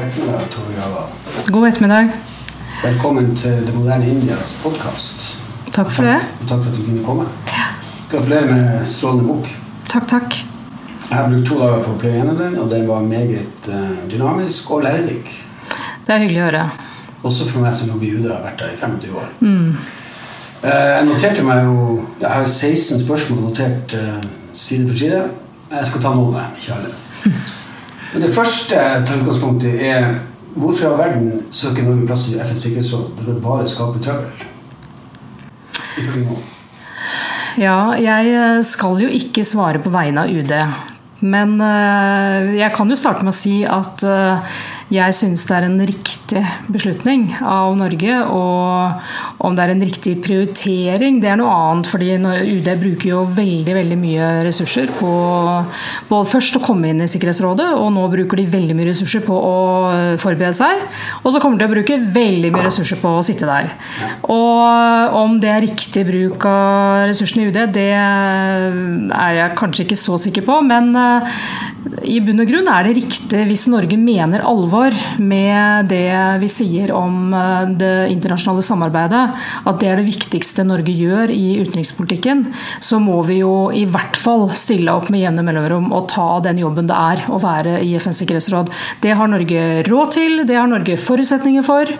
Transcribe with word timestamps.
ettermiddag, 0.00 0.40
Tove 0.50 0.74
Grava. 0.76 1.02
God 1.46 1.68
ettermiddag. 1.68 2.08
Velkommen 2.82 3.36
til 3.36 3.66
Det 3.66 3.74
moderne 3.74 4.10
Indias 4.10 4.60
podkast. 4.62 5.40
Takk 5.72 5.90
for 5.90 6.02
det. 6.02 6.20
takk 6.48 6.62
for 6.62 6.70
at 6.70 6.76
du 6.76 6.82
kunne 6.84 7.04
komme. 7.04 7.24
Gratulerer 8.10 8.54
med 8.54 8.86
strålende 8.86 9.24
bok. 9.24 9.48
Takk, 9.88 10.08
takk. 10.08 10.36
Jeg 11.10 11.16
har 11.18 11.28
brukt 11.28 11.48
to 11.48 11.58
dager 11.58 11.82
på 11.84 11.94
å 11.94 11.98
pløye 12.00 12.14
gjennom 12.18 12.38
den, 12.38 12.58
og 12.58 12.70
den 12.70 12.88
var 12.88 13.02
meget 13.06 13.68
uh, 13.68 13.96
dynamisk 14.10 14.70
og 14.70 14.82
lærerik. 14.82 15.32
Det 16.06 16.14
er 16.14 16.24
hyggelig 16.24 16.42
å 16.42 16.46
høre. 16.50 16.64
Også 17.22 17.48
for 17.48 17.64
meg 17.64 17.74
som 17.74 17.90
jobber 17.90 18.06
i 18.06 18.14
UD 18.18 18.30
har 18.30 18.42
vært 18.44 18.62
der 18.62 18.74
i 18.74 18.80
25 18.80 19.18
år. 19.22 19.28
Mm. 19.40 19.76
Uh, 20.62 20.70
jeg 20.70 21.04
noterte 21.06 21.42
meg 21.46 21.64
jo 21.64 22.00
Jeg 22.20 22.30
har 22.30 22.46
16 22.46 23.04
spørsmål 23.04 23.44
notert 23.44 23.94
uh, 23.94 24.18
side 24.54 24.88
for 24.88 24.98
side. 24.98 25.26
Jeg 25.70 25.92
skal 25.92 26.02
ta 26.02 26.14
noen 26.14 26.34
av 26.34 26.42
dem, 26.42 26.58
ikke 26.60 26.80
alle. 26.80 26.96
Men 28.12 28.22
det 28.24 28.32
første 28.34 28.80
utgangspunktet 29.02 29.82
er 29.86 30.18
hvorfor 30.56 30.82
i 30.84 30.88
all 30.88 30.98
verden 31.00 31.30
søker 31.52 31.84
Norge 31.84 32.06
plass 32.08 32.28
i 32.32 32.38
FNs 32.40 32.62
sikkerhetsråd 32.64 33.06
når 33.18 33.32
det 33.32 33.42
bare 33.44 33.66
skaper 33.68 34.04
trøbbel? 34.04 34.44
Ja, 37.56 37.78
jeg 38.00 38.64
skal 38.68 39.00
jo 39.00 39.08
ikke 39.08 39.44
svare 39.44 39.80
på 39.84 39.92
vegne 39.92 40.26
av 40.26 40.32
UD. 40.32 40.52
Men 41.24 41.56
jeg 42.56 42.70
kan 42.76 42.92
jo 42.92 42.98
starte 43.00 43.24
med 43.24 43.32
å 43.32 43.36
si 43.36 43.62
at 43.64 44.04
jeg 44.92 45.16
syns 45.16 45.46
det 45.48 45.56
er 45.56 45.68
en 45.70 45.80
riktig 45.80 46.15
beslutning 46.72 47.28
av 47.40 47.76
Norge. 47.78 48.18
Og 48.32 49.44
om 49.46 49.56
det 49.56 49.64
er 49.64 49.72
en 49.74 49.84
riktig 49.84 50.16
prioritering, 50.24 51.20
det 51.22 51.30
er 51.30 51.40
noe 51.40 51.52
annet. 51.52 51.90
fordi 51.90 52.16
UD 52.16 52.68
bruker 52.80 53.08
jo 53.10 53.22
veldig 53.36 53.74
veldig 53.76 53.98
mye 54.00 54.30
ressurser 54.46 54.90
på 54.96 55.10
både 56.08 56.30
først 56.30 56.58
å 56.58 56.64
komme 56.64 56.90
inn 56.90 57.02
i 57.04 57.10
Sikkerhetsrådet, 57.10 57.68
og 57.76 57.92
nå 57.94 58.06
bruker 58.12 58.40
de 58.40 58.46
veldig 58.56 58.76
mye 58.76 58.90
ressurser 58.90 59.24
på 59.26 59.36
å 59.36 59.56
forberede 60.22 60.56
seg. 60.56 60.82
Og 61.22 61.32
så 61.32 61.40
kommer 61.42 61.58
de 61.58 61.64
til 61.64 61.70
å 61.70 61.76
bruke 61.76 62.00
veldig 62.16 62.52
mye 62.54 62.66
ressurser 62.68 63.00
på 63.02 63.16
å 63.18 63.24
sitte 63.26 63.48
der. 63.48 63.72
Og 64.32 65.16
om 65.22 65.38
det 65.42 65.52
er 65.52 65.64
riktig 65.66 66.06
bruk 66.08 66.46
av 66.50 67.06
ressursene 67.10 67.46
i 67.46 67.50
UD, 67.52 67.62
det 67.76 67.90
er 67.96 69.36
jeg 69.40 69.56
kanskje 69.58 69.86
ikke 69.86 70.00
så 70.00 70.18
sikker 70.20 70.46
på. 70.46 70.60
Men 70.66 70.92
i 72.06 72.18
bunn 72.24 72.42
og 72.42 72.48
grunn 72.48 72.68
er 72.70 72.86
det 72.86 72.94
riktig 72.98 73.42
hvis 73.48 73.66
Norge 73.70 73.96
mener 74.00 74.44
alvor 74.46 74.94
med 75.22 75.88
det 75.90 76.10
vi 76.42 76.48
sier 76.50 76.92
om 76.94 77.34
eh, 77.36 77.68
det 77.78 77.92
internasjonale 78.12 78.64
samarbeidet, 78.64 79.22
at 79.66 79.80
det 79.80 79.90
er 79.90 80.00
det 80.00 80.08
viktigste 80.08 80.64
Norge 80.66 80.94
gjør 80.94 81.32
i 81.34 81.58
utenrikspolitikken, 81.62 82.44
så 82.82 83.00
må 83.02 83.20
vi 83.28 83.40
jo 83.42 83.68
i 83.74 83.84
hvert 83.90 84.18
fall 84.18 84.48
stille 84.58 84.94
opp 84.94 85.10
med 85.12 85.22
jevne 85.24 85.44
mellomrom 85.46 85.92
og 85.96 86.08
ta 86.12 86.28
den 86.44 86.60
jobben 86.62 86.88
det 86.90 86.96
er 86.96 87.24
å 87.32 87.40
være 87.42 87.78
i 87.84 87.94
FNs 88.00 88.22
sikkerhetsråd. 88.22 88.72
Det 89.02 89.14
har 89.18 89.30
Norge 89.30 89.66
råd 89.86 90.14
til, 90.16 90.42
det 90.48 90.58
har 90.58 90.70
Norge 90.70 90.98
forutsetninger 91.00 91.66
for, 91.66 91.90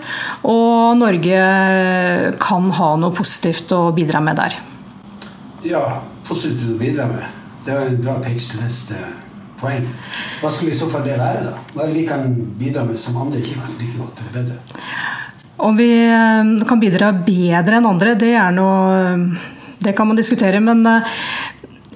og 0.47 0.97
Norge 0.99 1.43
kan 2.43 2.71
ha 2.79 2.91
noe 2.99 3.15
positivt 3.15 3.71
å 3.75 3.87
bidra 3.95 4.23
med 4.23 4.39
der. 4.39 4.59
Ja, 5.67 5.83
positivt 6.27 6.75
å 6.75 6.79
bidra 6.79 7.07
med. 7.09 7.23
Det 7.65 7.75
var 7.75 7.89
en 7.89 8.03
bra 8.03 8.19
pitch 8.23 8.51
til 8.51 8.61
neste 8.63 8.99
poeng. 9.59 9.85
Hva 10.41 10.51
skulle 10.53 10.73
i 10.73 10.77
så 10.77 10.89
fall 10.91 11.05
det 11.07 11.17
være? 11.19 11.43
da? 11.49 11.65
Hva 11.73 11.83
er 11.83 11.91
det 11.91 11.99
vi 11.99 12.07
kan 12.07 12.25
bidra 12.59 12.85
med 12.87 12.99
som 12.99 13.17
andre 13.21 13.41
ikke 13.41 13.59
kan 13.59 13.77
like 13.79 13.97
godt 13.99 14.23
eller 14.23 14.35
bedre? 14.39 14.59
Om 15.67 15.77
vi 15.77 15.91
eh, 16.05 16.65
kan 16.69 16.81
bidra 16.81 17.11
bedre 17.25 17.79
enn 17.79 17.89
andre, 17.89 18.17
det 18.19 18.33
er 18.37 18.51
noe 18.53 19.55
Det 19.77 19.93
kan 19.93 20.07
man 20.09 20.17
diskutere. 20.17 20.59
Men 20.59 20.85
eh, 20.85 21.17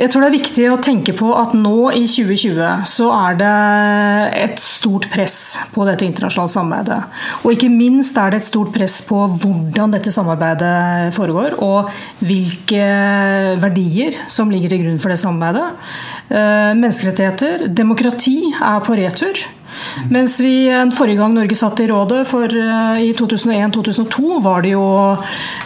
jeg 0.01 0.09
tror 0.09 0.23
det 0.23 0.29
er 0.31 0.33
viktig 0.33 0.63
å 0.71 0.79
tenke 0.81 1.13
på 1.13 1.27
at 1.37 1.51
nå 1.53 1.91
i 1.93 2.07
2020 2.09 2.87
så 2.89 3.09
er 3.13 3.35
det 3.37 3.51
et 4.41 4.63
stort 4.63 5.05
press 5.13 5.35
på 5.75 5.85
dette 5.85 6.07
internasjonale 6.07 6.49
samarbeidet. 6.49 6.97
Og 7.43 7.53
ikke 7.53 7.69
minst 7.69 8.17
er 8.17 8.33
det 8.33 8.41
et 8.41 8.47
stort 8.47 8.73
press 8.73 8.97
på 9.05 9.19
hvordan 9.29 9.93
dette 9.93 10.13
samarbeidet 10.13 11.13
foregår, 11.13 11.59
og 11.61 11.91
hvilke 12.25 12.87
verdier 13.61 14.17
som 14.31 14.49
ligger 14.49 14.73
til 14.73 14.87
grunn 14.87 15.01
for 15.01 15.13
det 15.13 15.21
samarbeidet. 15.21 15.69
Eh, 16.33 16.71
menneskerettigheter, 16.81 17.67
demokrati 17.69 18.39
er 18.57 18.81
på 18.81 18.97
retur. 18.97 19.45
Mens 20.11 20.39
vi 20.41 20.69
forrige 20.95 21.19
gang 21.19 21.33
Norge 21.35 21.55
satt 21.57 21.79
i 21.83 21.87
rådet, 21.89 22.21
for 22.29 22.45
uh, 22.47 22.97
i 23.01 23.11
2001-2002, 23.17 24.39
var 24.43 24.61
det 24.63 24.73
jo 24.73 24.83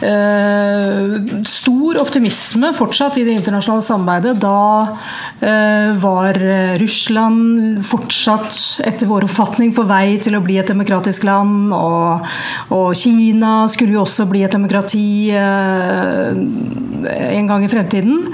eh, 0.05 1.15
stor 1.49 1.99
optimisme 2.01 2.71
fortsatt 2.75 3.17
i 3.19 3.25
det 3.27 3.35
internasjonale 3.39 3.85
samarbeidet. 3.85 4.35
Da 4.41 4.97
eh, 5.39 5.91
var 6.01 6.39
Russland 6.81 7.83
fortsatt, 7.85 8.81
etter 8.87 9.09
vår 9.09 9.27
oppfatning, 9.29 9.73
på 9.75 9.83
vei 9.87 10.17
til 10.23 10.35
å 10.37 10.43
bli 10.43 10.57
et 10.61 10.71
demokratisk 10.71 11.25
land. 11.27 11.73
Og, 11.75 12.25
og 12.75 12.95
Kina 12.97 13.67
skulle 13.71 13.95
jo 13.97 14.03
også 14.03 14.27
bli 14.29 14.43
et 14.45 14.55
demokrati 14.55 15.31
en 17.05 17.47
gang 17.49 17.65
i 17.65 17.71
fremtiden. 17.71 18.33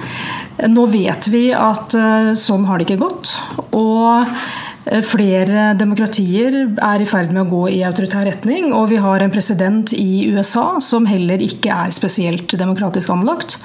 Nå 0.71 0.85
vet 0.91 1.27
vi 1.31 1.49
at 1.55 1.95
sånn 2.37 2.65
har 2.69 2.77
det 2.79 2.85
ikke 2.87 3.03
gått. 3.05 3.35
og 3.77 4.25
Eh, 4.25 4.70
flere 5.05 5.71
demokratier 5.77 6.55
er 6.73 7.01
i 7.03 7.05
ferd 7.05 7.29
med 7.35 7.43
å 7.43 7.49
gå 7.51 7.61
i 7.75 7.81
autoritær 7.85 8.25
retning, 8.25 8.71
og 8.73 8.89
vi 8.89 8.97
har 9.01 9.21
en 9.21 9.33
president 9.33 9.93
i 9.93 10.25
USA 10.33 10.79
som 10.81 11.05
heller 11.05 11.43
ikke 11.45 11.69
er 11.69 11.93
spesielt 11.93 12.55
demokratisk 12.57 13.13
anlagt. 13.13 13.59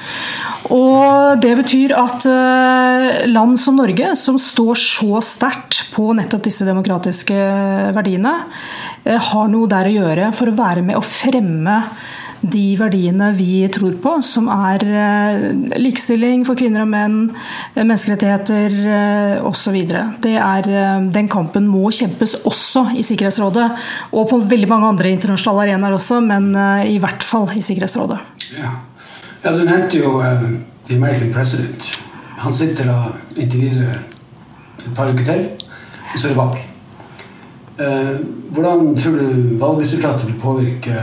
Og 0.75 1.41
det 1.41 1.55
betyr 1.63 1.95
at 1.97 2.27
eh, 2.29 3.25
land 3.31 3.57
som 3.61 3.79
Norge, 3.81 4.13
som 4.19 4.37
står 4.41 4.77
så 4.83 5.23
sterkt 5.25 5.87
på 5.95 6.11
nettopp 6.17 6.45
disse 6.47 6.67
demokratiske 6.69 7.39
verdiene, 7.97 8.35
eh, 9.05 9.17
har 9.31 9.49
noe 9.53 9.71
der 9.73 9.89
å 9.89 9.97
gjøre 9.97 10.31
for 10.37 10.53
å 10.53 10.59
være 10.59 10.85
med 10.85 11.01
å 11.01 11.07
fremme 11.07 11.81
de 12.41 12.65
verdiene 12.79 13.31
vi 13.37 13.67
tror 13.73 13.97
på, 14.03 14.13
som 14.25 14.49
er 14.53 14.83
eh, 14.87 15.47
likestilling 15.81 16.45
for 16.47 16.59
kvinner 16.59 16.85
og 16.85 16.91
menn, 16.93 17.19
eh, 17.75 17.83
menneskerettigheter 17.83 18.77
eh, 18.97 19.47
osv. 19.47 19.79
Den 20.23 21.31
kampen 21.33 21.69
må 21.71 21.91
kjempes 21.95 22.37
også 22.49 22.87
i 22.97 23.05
Sikkerhetsrådet, 23.07 23.67
og 24.13 24.29
på 24.31 24.41
veldig 24.51 24.71
mange 24.71 24.91
andre 24.93 25.13
internasjonale 25.15 25.67
arenaer 25.67 25.97
også, 25.97 26.21
men 26.25 26.51
i 26.87 26.99
hvert 27.03 27.25
fall 27.25 27.49
i 27.57 27.65
Sikkerhetsrådet. 27.65 28.19
Ja, 28.57 28.73
ja 29.45 29.55
Du 29.57 29.65
nevnte 29.65 30.01
jo 30.01 30.19
uh, 30.21 30.49
The 30.89 30.97
American 30.97 31.33
President. 31.33 31.87
Han 32.43 32.53
sitter 32.53 32.91
da 32.91 32.99
inntil 33.37 33.81
et 33.83 34.91
par 34.95 35.09
uker 35.11 35.25
til, 35.25 35.47
og 36.13 36.19
så 36.19 36.29
er 36.29 36.35
det 36.35 36.41
valg. 36.41 36.59
Uh, 37.77 38.13
hvordan 38.57 38.93
tror 38.97 39.17
du 39.21 39.57
valgresultatet 39.61 40.29
vil 40.29 40.39
påvirke 40.41 41.01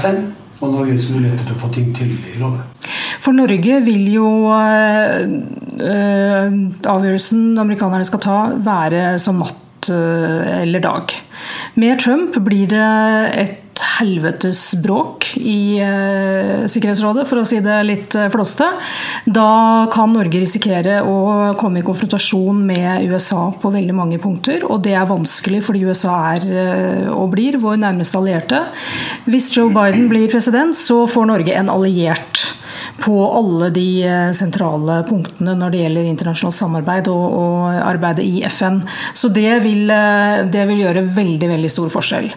FN? 0.00 0.24
Og 0.64 0.72
Norges 0.74 1.08
muligheter 1.12 1.44
til 1.46 1.56
å 1.56 1.60
få 1.60 1.70
ting 1.74 1.90
til 1.96 2.10
i 2.14 2.38
rådet? 2.40 2.62
For 3.24 3.32
Norge 3.36 3.80
vil 3.86 4.08
jo 4.12 4.28
øh, 4.52 5.24
avgjørelsen 6.94 7.58
amerikanerne 7.60 8.08
skal 8.08 8.22
ta, 8.24 8.38
være 8.64 9.18
som 9.22 9.40
natt 9.40 9.90
øh, 9.92 10.40
eller 10.60 10.80
dag. 10.84 11.14
Med 11.80 12.00
Trump 12.04 12.36
blir 12.44 12.66
det 12.72 12.88
et 13.44 13.63
helvetes 13.98 14.60
bråk 14.82 15.30
i 15.40 15.80
uh, 15.82 16.64
Sikkerhetsrådet, 16.70 17.26
for 17.28 17.40
å 17.40 17.46
si 17.48 17.60
det 17.64 17.78
litt 17.86 18.16
uh, 18.18 18.28
flåste. 18.32 18.68
Da 19.24 19.86
kan 19.92 20.14
Norge 20.14 20.42
risikere 20.42 21.00
å 21.02 21.54
komme 21.60 21.80
i 21.80 21.86
konfrontasjon 21.86 22.64
med 22.66 23.06
USA 23.10 23.48
på 23.60 23.72
veldig 23.74 23.96
mange 23.96 24.20
punkter. 24.22 24.66
Og 24.68 24.82
det 24.84 24.96
er 24.98 25.10
vanskelig 25.10 25.62
fordi 25.66 25.84
USA 25.88 26.16
er 26.34 26.48
uh, 26.50 27.14
og 27.14 27.32
blir 27.34 27.60
vår 27.62 27.80
nærmeste 27.84 28.20
allierte. 28.20 28.64
Hvis 29.28 29.50
Joe 29.54 29.72
Biden 29.74 30.10
blir 30.12 30.30
president, 30.32 30.76
så 30.76 31.04
får 31.10 31.30
Norge 31.30 31.56
en 31.56 31.72
alliert 31.72 32.44
på 33.02 33.14
alle 33.34 33.70
de 33.74 33.86
eh, 34.06 34.30
sentrale 34.36 35.00
punktene 35.08 35.54
når 35.58 35.72
det 35.72 35.80
gjelder 35.82 36.08
internasjonalt 36.08 36.56
samarbeid 36.56 37.08
og, 37.10 37.24
og 37.38 37.78
arbeidet 37.82 38.24
i 38.26 38.42
FN. 38.46 38.80
Så 39.16 39.30
det 39.34 39.50
vil, 39.64 39.88
eh, 39.90 40.44
det 40.50 40.66
vil, 40.70 40.84
gjøre 40.84 41.04
veldig, 41.16 41.48
veldig 41.50 41.70
stor 41.72 41.90
forskjell. 41.92 42.30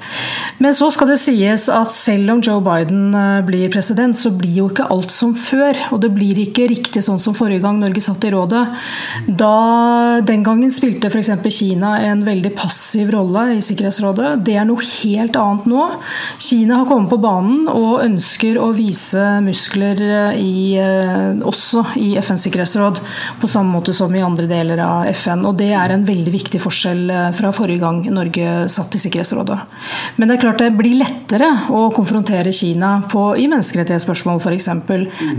Men 0.63 0.75
så 0.75 0.89
skal 0.93 1.11
det 1.13 1.19
sies 1.21 1.67
at 1.73 1.93
selv 1.93 2.33
om 2.33 2.41
Joe 2.43 2.63
Biden 2.65 3.13
eh, 3.13 3.43
blir 3.47 3.71
president, 3.73 4.17
så 4.17 4.31
blir 4.33 4.63
jo 4.63 4.69
ikke 4.71 4.89
alt 4.93 5.13
som 5.13 5.35
før. 5.37 5.77
Og 5.93 6.01
det 6.03 6.11
blir 6.15 6.41
ikke 6.41 6.69
riktig 6.71 7.05
sånn 7.05 7.21
som 7.21 7.37
forrige 7.37 7.63
gang 7.65 7.81
Norge 7.81 8.01
satt 8.03 8.25
i 8.25 8.33
rådet. 8.33 8.63
Da, 9.27 9.53
den 10.25 10.45
gangen 10.47 10.73
spilte 10.73 11.11
f.eks. 11.11 11.35
Kina 11.57 11.95
en 12.03 12.25
veldig 12.25 12.51
passiv 12.57 13.11
rolle 13.13 13.47
i 13.55 13.61
Sikkerhetsrådet. 13.63 14.33
Det 14.45 14.57
er 14.57 14.67
noe 14.67 14.83
helt 14.83 15.37
annet 15.39 15.69
nå. 15.69 15.85
Kina 16.41 16.81
har 16.81 16.89
kommet 16.89 17.11
på 17.13 17.21
banen 17.21 17.69
og 17.71 18.01
ønsker 18.03 18.59
å 18.61 18.73
vise 18.75 19.23
muskler 19.45 20.01
i 20.37 20.46
i, 20.47 20.77
eh, 20.79 21.39
også 21.47 21.83
i 21.99 22.15
FNs 22.21 22.45
sikkerhetsråd, 22.47 23.01
på 23.41 23.49
samme 23.51 23.75
måte 23.75 23.93
som 23.95 24.13
i 24.15 24.23
andre 24.23 24.47
deler 24.49 24.81
av 24.83 25.09
FN. 25.11 25.45
Og 25.45 25.57
Det 25.57 25.69
er 25.73 25.93
en 25.93 26.05
veldig 26.07 26.33
viktig 26.33 26.61
forskjell 26.63 27.09
eh, 27.11 27.29
fra 27.35 27.51
forrige 27.55 27.83
gang 27.83 28.01
Norge 28.13 28.67
satt 28.71 28.95
i 28.95 29.01
Sikkerhetsrådet. 29.01 29.59
Men 30.17 30.27
det 30.27 30.37
er 30.37 30.43
klart 30.45 30.63
det 30.63 30.71
blir 30.77 30.97
lettere 30.99 31.49
å 31.69 31.87
konfrontere 31.95 32.53
Kina 32.55 33.01
på, 33.11 33.29
i 33.37 33.47
menneskerettighetsspørsmål 33.51 34.41
f.eks. 34.41 34.69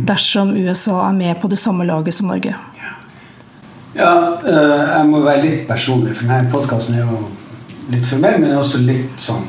dersom 0.08 0.54
USA 0.56 1.00
er 1.08 1.16
med 1.16 1.40
på 1.40 1.50
det 1.50 1.60
samme 1.60 1.88
laget 1.88 2.14
som 2.14 2.28
Norge. 2.28 2.54
Ja, 3.98 4.38
eh, 4.46 4.82
jeg 4.94 5.06
må 5.08 5.22
være 5.24 5.42
litt 5.42 5.68
personlig, 5.68 6.14
for 6.14 6.28
denne 6.28 6.52
podkasten 6.52 6.98
er 6.98 7.06
jo 7.06 7.22
litt 7.90 8.06
formell, 8.06 8.40
men 8.42 8.58
også 8.58 8.82
litt 8.84 9.16
sånn 9.20 9.46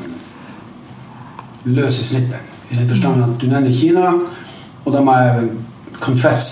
løs 1.70 2.00
i 2.00 2.06
snippet. 2.08 2.46
I 2.70 2.78
den 2.78 2.88
forstand 2.88 3.22
at 3.24 3.34
du 3.38 3.48
nevner 3.50 3.74
Kina, 3.74 4.12
og 4.90 4.96
da 4.96 5.00
må 5.06 5.12
jeg 5.14 5.48
confess, 6.02 6.46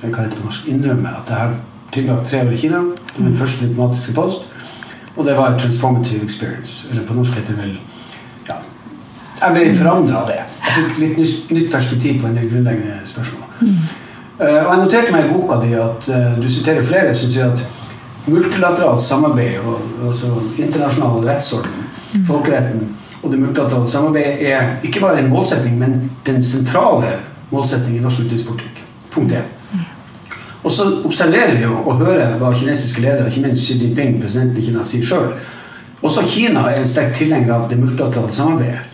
heter 0.00 0.30
det 0.30 0.38
på 0.38 0.46
norsk, 0.46 0.68
innrømme 0.72 1.10
at 1.12 1.28
jeg 1.28 1.36
har 1.36 1.56
tilbrakt 1.92 2.30
tre 2.30 2.38
år 2.40 2.52
i 2.52 2.56
Kina. 2.56 2.78
Det 2.78 3.18
var 3.18 3.24
min 3.26 3.36
første 3.36 3.66
diplomatiske 3.66 4.14
post. 4.16 4.46
Og 5.16 5.26
det 5.26 5.34
var 5.36 5.52
en 5.52 5.58
transformative 5.60 6.24
experience. 6.24 6.88
Eller 6.90 7.04
på 7.06 7.14
norsk 7.14 7.34
heter 7.36 7.52
det 7.52 7.62
vel 7.62 7.74
ja, 8.48 8.54
Jeg 9.42 9.52
ble 9.52 9.74
forandra 9.76 10.22
av 10.22 10.30
det. 10.30 10.38
Jeg 10.62 10.76
fikk 10.78 11.02
litt 11.02 11.50
nytt 11.52 11.68
perspektiv 11.72 12.22
på 12.22 12.30
en 12.30 12.38
del 12.38 12.48
grunnleggende 12.48 12.96
spørsmål. 13.04 13.42
Mm. 13.60 13.74
Uh, 14.40 14.46
og 14.46 14.70
jeg 14.70 14.80
noterte 14.80 15.12
meg 15.12 15.26
i 15.26 15.34
boka 15.34 15.58
di 15.60 15.74
at 15.76 16.08
uh, 16.08 16.38
du 16.40 16.48
siterer 16.48 16.86
flere 16.86 17.12
som 17.14 17.30
sier 17.34 17.52
at 17.52 17.60
multilateralt 18.24 19.04
samarbeid 19.04 19.60
og 19.60 20.06
altså 20.08 20.32
internasjonal 20.56 21.26
rettsorden, 21.28 21.84
mm. 22.14 22.24
folkeretten 22.30 22.88
og 23.22 23.30
det 23.30 23.38
multilaterale 23.38 23.88
samarbeidet 23.88 24.48
er 24.50 24.72
ikke 24.82 25.00
bare 25.00 25.20
en 25.20 25.28
målsetting, 25.30 25.76
men 25.78 26.10
den 26.26 26.42
sentrale 26.42 27.12
målsettingen 27.52 28.00
i 28.00 28.04
norsk 28.04 28.24
utenrikspolitikk. 28.24 28.82
Punkt 29.12 29.32
1. 29.32 29.42
Og 30.62 30.72
så 30.72 30.86
observerer 31.04 31.56
vi 31.58 31.66
og 31.66 31.98
hører 31.98 32.36
hva 32.38 32.52
kinesiske 32.54 33.02
ledere, 33.02 33.26
ikke 33.28 33.48
minst 33.48 33.66
Xi 33.66 33.80
Jinping, 33.80 34.20
presidenten 34.22 34.60
i 34.60 34.66
Kina, 34.66 34.84
sier 34.86 35.06
sjøl. 35.06 35.32
Også 36.02 36.22
Kina 36.26 36.68
er 36.70 36.80
en 36.80 36.88
sterk 36.88 37.14
tilhenger 37.18 37.54
av 37.56 37.68
det 37.70 37.78
multilaterale 37.80 38.32
samarbeidet. 38.32 38.88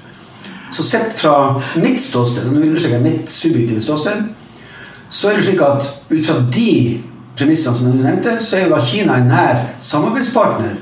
Så 0.72 0.84
sett 0.84 1.14
fra 1.16 1.34
mitt 1.80 2.00
ståsted, 2.00 2.48
og 2.48 3.02
mitt 3.02 3.30
subjektive 3.30 3.80
ståsted, 3.80 4.26
så 5.08 5.30
er 5.30 5.36
det 5.36 5.44
slik 5.44 5.62
at 5.64 5.86
ut 6.10 6.24
fra 6.24 6.40
de 6.52 6.72
premissene 7.36 7.76
som 7.76 7.88
jeg 7.88 8.02
nevnte, 8.02 8.34
så 8.40 8.56
er 8.56 8.66
jo 8.66 8.74
da 8.74 8.80
Kina 8.84 9.20
en 9.20 9.30
nær 9.32 9.62
samarbeidspartner 9.80 10.76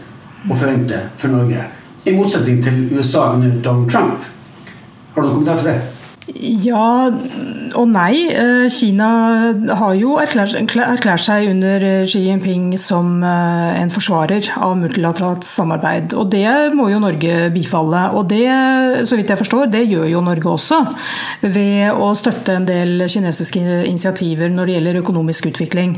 å 0.51 0.55
forvente 0.57 1.03
for 1.19 1.35
Norge. 1.35 1.67
I 2.07 2.15
motsetning 2.15 2.63
til 2.63 2.87
USA 2.95 3.33
under 3.35 3.59
Donald 3.63 3.91
Trump. 3.91 4.23
Har 5.15 5.23
du 5.23 5.29
noen 5.29 5.39
kommentar 5.39 5.63
til 5.63 5.71
det? 5.73 5.96
Ja 6.35 6.87
og 7.77 7.89
nei. 7.91 8.27
Eh, 8.33 8.67
Kina 8.73 9.09
har 9.79 9.95
jo 9.99 10.17
erklært, 10.21 11.23
seg 11.23 11.51
under 11.51 11.85
Xi 12.07 12.23
Jinping 12.27 12.71
som 12.81 13.21
eh, 13.25 13.81
en 13.83 13.93
forsvarer 13.93 14.51
av 14.63 14.77
multilateralt 14.81 15.47
samarbeid. 15.47 16.15
Og 16.19 16.31
det 16.33 16.47
må 16.77 16.89
jo 16.93 17.01
Norge 17.03 17.51
bifalle. 17.55 18.07
Og 18.17 18.29
det, 18.31 18.47
så 19.09 19.19
vidt 19.19 19.33
jeg 19.33 19.41
forstår, 19.41 19.71
det 19.73 19.87
gjør 19.87 20.09
jo 20.11 20.25
Norge 20.25 20.53
også. 20.53 20.81
Ved 21.43 21.93
å 21.93 22.13
støtte 22.19 22.57
en 22.57 22.69
del 22.69 23.07
kinesiske 23.11 23.63
initiativer 23.87 24.53
når 24.53 24.67
det 24.67 24.79
gjelder 24.79 25.01
økonomisk 25.03 25.51
utvikling. 25.53 25.97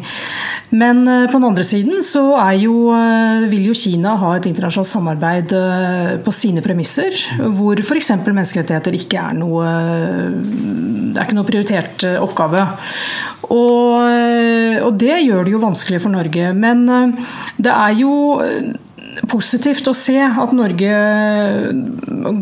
Men 0.74 1.04
eh, 1.06 1.26
på 1.28 1.38
den 1.38 1.48
andre 1.50 1.66
siden 1.66 2.02
så 2.06 2.26
jo, 2.58 2.90
vil 3.50 3.68
jo 3.70 3.76
Kina 3.76 4.16
ha 4.20 4.34
et 4.36 4.46
internasjonalt 4.50 4.88
samarbeid 4.88 5.52
på 6.24 6.32
sine 6.34 6.62
premisser, 6.64 7.14
hvor 7.54 7.78
f.eks. 7.80 8.10
menneskerettigheter 8.26 8.96
ikke 8.98 9.20
er 9.20 9.36
noe 9.38 9.66
det 11.18 11.24
er 11.24 11.26
ikke 11.26 11.38
noe 11.38 11.48
prioritert 11.48 12.04
eh, 12.06 12.18
oppgave. 12.22 12.64
Og, 13.48 14.04
eh, 14.06 14.76
og, 14.82 14.92
det 15.00 15.22
gjør 15.24 15.46
det 15.46 15.54
jo 15.54 15.62
vanskelig 15.62 16.02
for 16.04 16.14
Norge. 16.14 16.52
Men 16.54 16.84
eh, 16.92 17.32
det 17.58 17.72
er 17.74 17.96
jo 17.98 18.12
positivt 19.26 19.88
å 19.90 19.94
se 19.96 20.18
at 20.20 20.52
Norge 20.54 20.92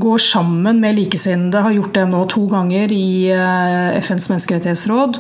går 0.00 0.18
sammen 0.22 0.80
med 0.80 0.96
likesinnede. 0.98 1.62
Har 1.62 1.74
gjort 1.74 1.94
det 1.96 2.04
nå 2.10 2.22
to 2.30 2.44
ganger 2.50 2.92
i 2.92 3.28
eh, 3.32 3.96
FNs 4.00 4.28
menneskerettighetsråd, 4.32 5.18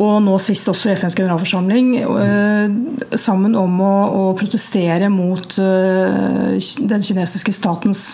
og 0.00 0.14
nå 0.24 0.36
sist 0.42 0.68
også 0.70 0.90
i 0.90 0.96
FNs 0.98 1.16
generalforsamling. 1.18 1.90
Eh, 2.00 3.16
sammen 3.18 3.56
om 3.58 3.80
å, 3.84 3.94
å 4.20 4.24
protestere 4.38 5.10
mot 5.12 5.58
eh, 5.62 6.58
den 6.90 7.06
kinesiske 7.06 7.54
statens 7.54 8.04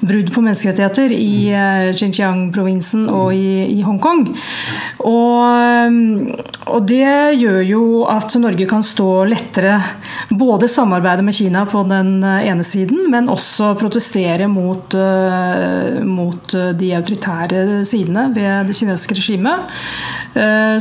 brudd 0.00 0.32
på 0.34 0.42
menneskerettigheter 0.44 1.14
i 1.14 1.50
Xinjiang-provinsen 1.96 3.08
og 3.12 3.32
i, 3.36 3.78
i 3.78 3.82
Hongkong. 3.86 4.26
Og, 5.08 6.38
og 6.68 6.88
det 6.88 7.38
gjør 7.38 7.60
jo 7.66 7.82
at 8.10 8.34
Norge 8.40 8.68
kan 8.70 8.84
stå 8.84 9.10
lettere 9.28 9.78
både 10.30 10.68
samarbeide 10.70 11.24
med 11.26 11.36
Kina 11.36 11.64
på 11.68 11.82
den 11.88 12.18
ene 12.46 12.64
siden, 12.66 13.06
men 13.12 13.30
også 13.32 13.72
protestere 13.78 14.48
mot, 14.50 14.94
uh, 14.94 15.98
mot 16.06 16.56
de 16.78 16.90
autoritære 16.96 17.82
sidene 17.88 18.28
ved 18.36 18.68
det 18.70 18.76
kinesiske 18.78 19.18
regimet. 19.18 19.78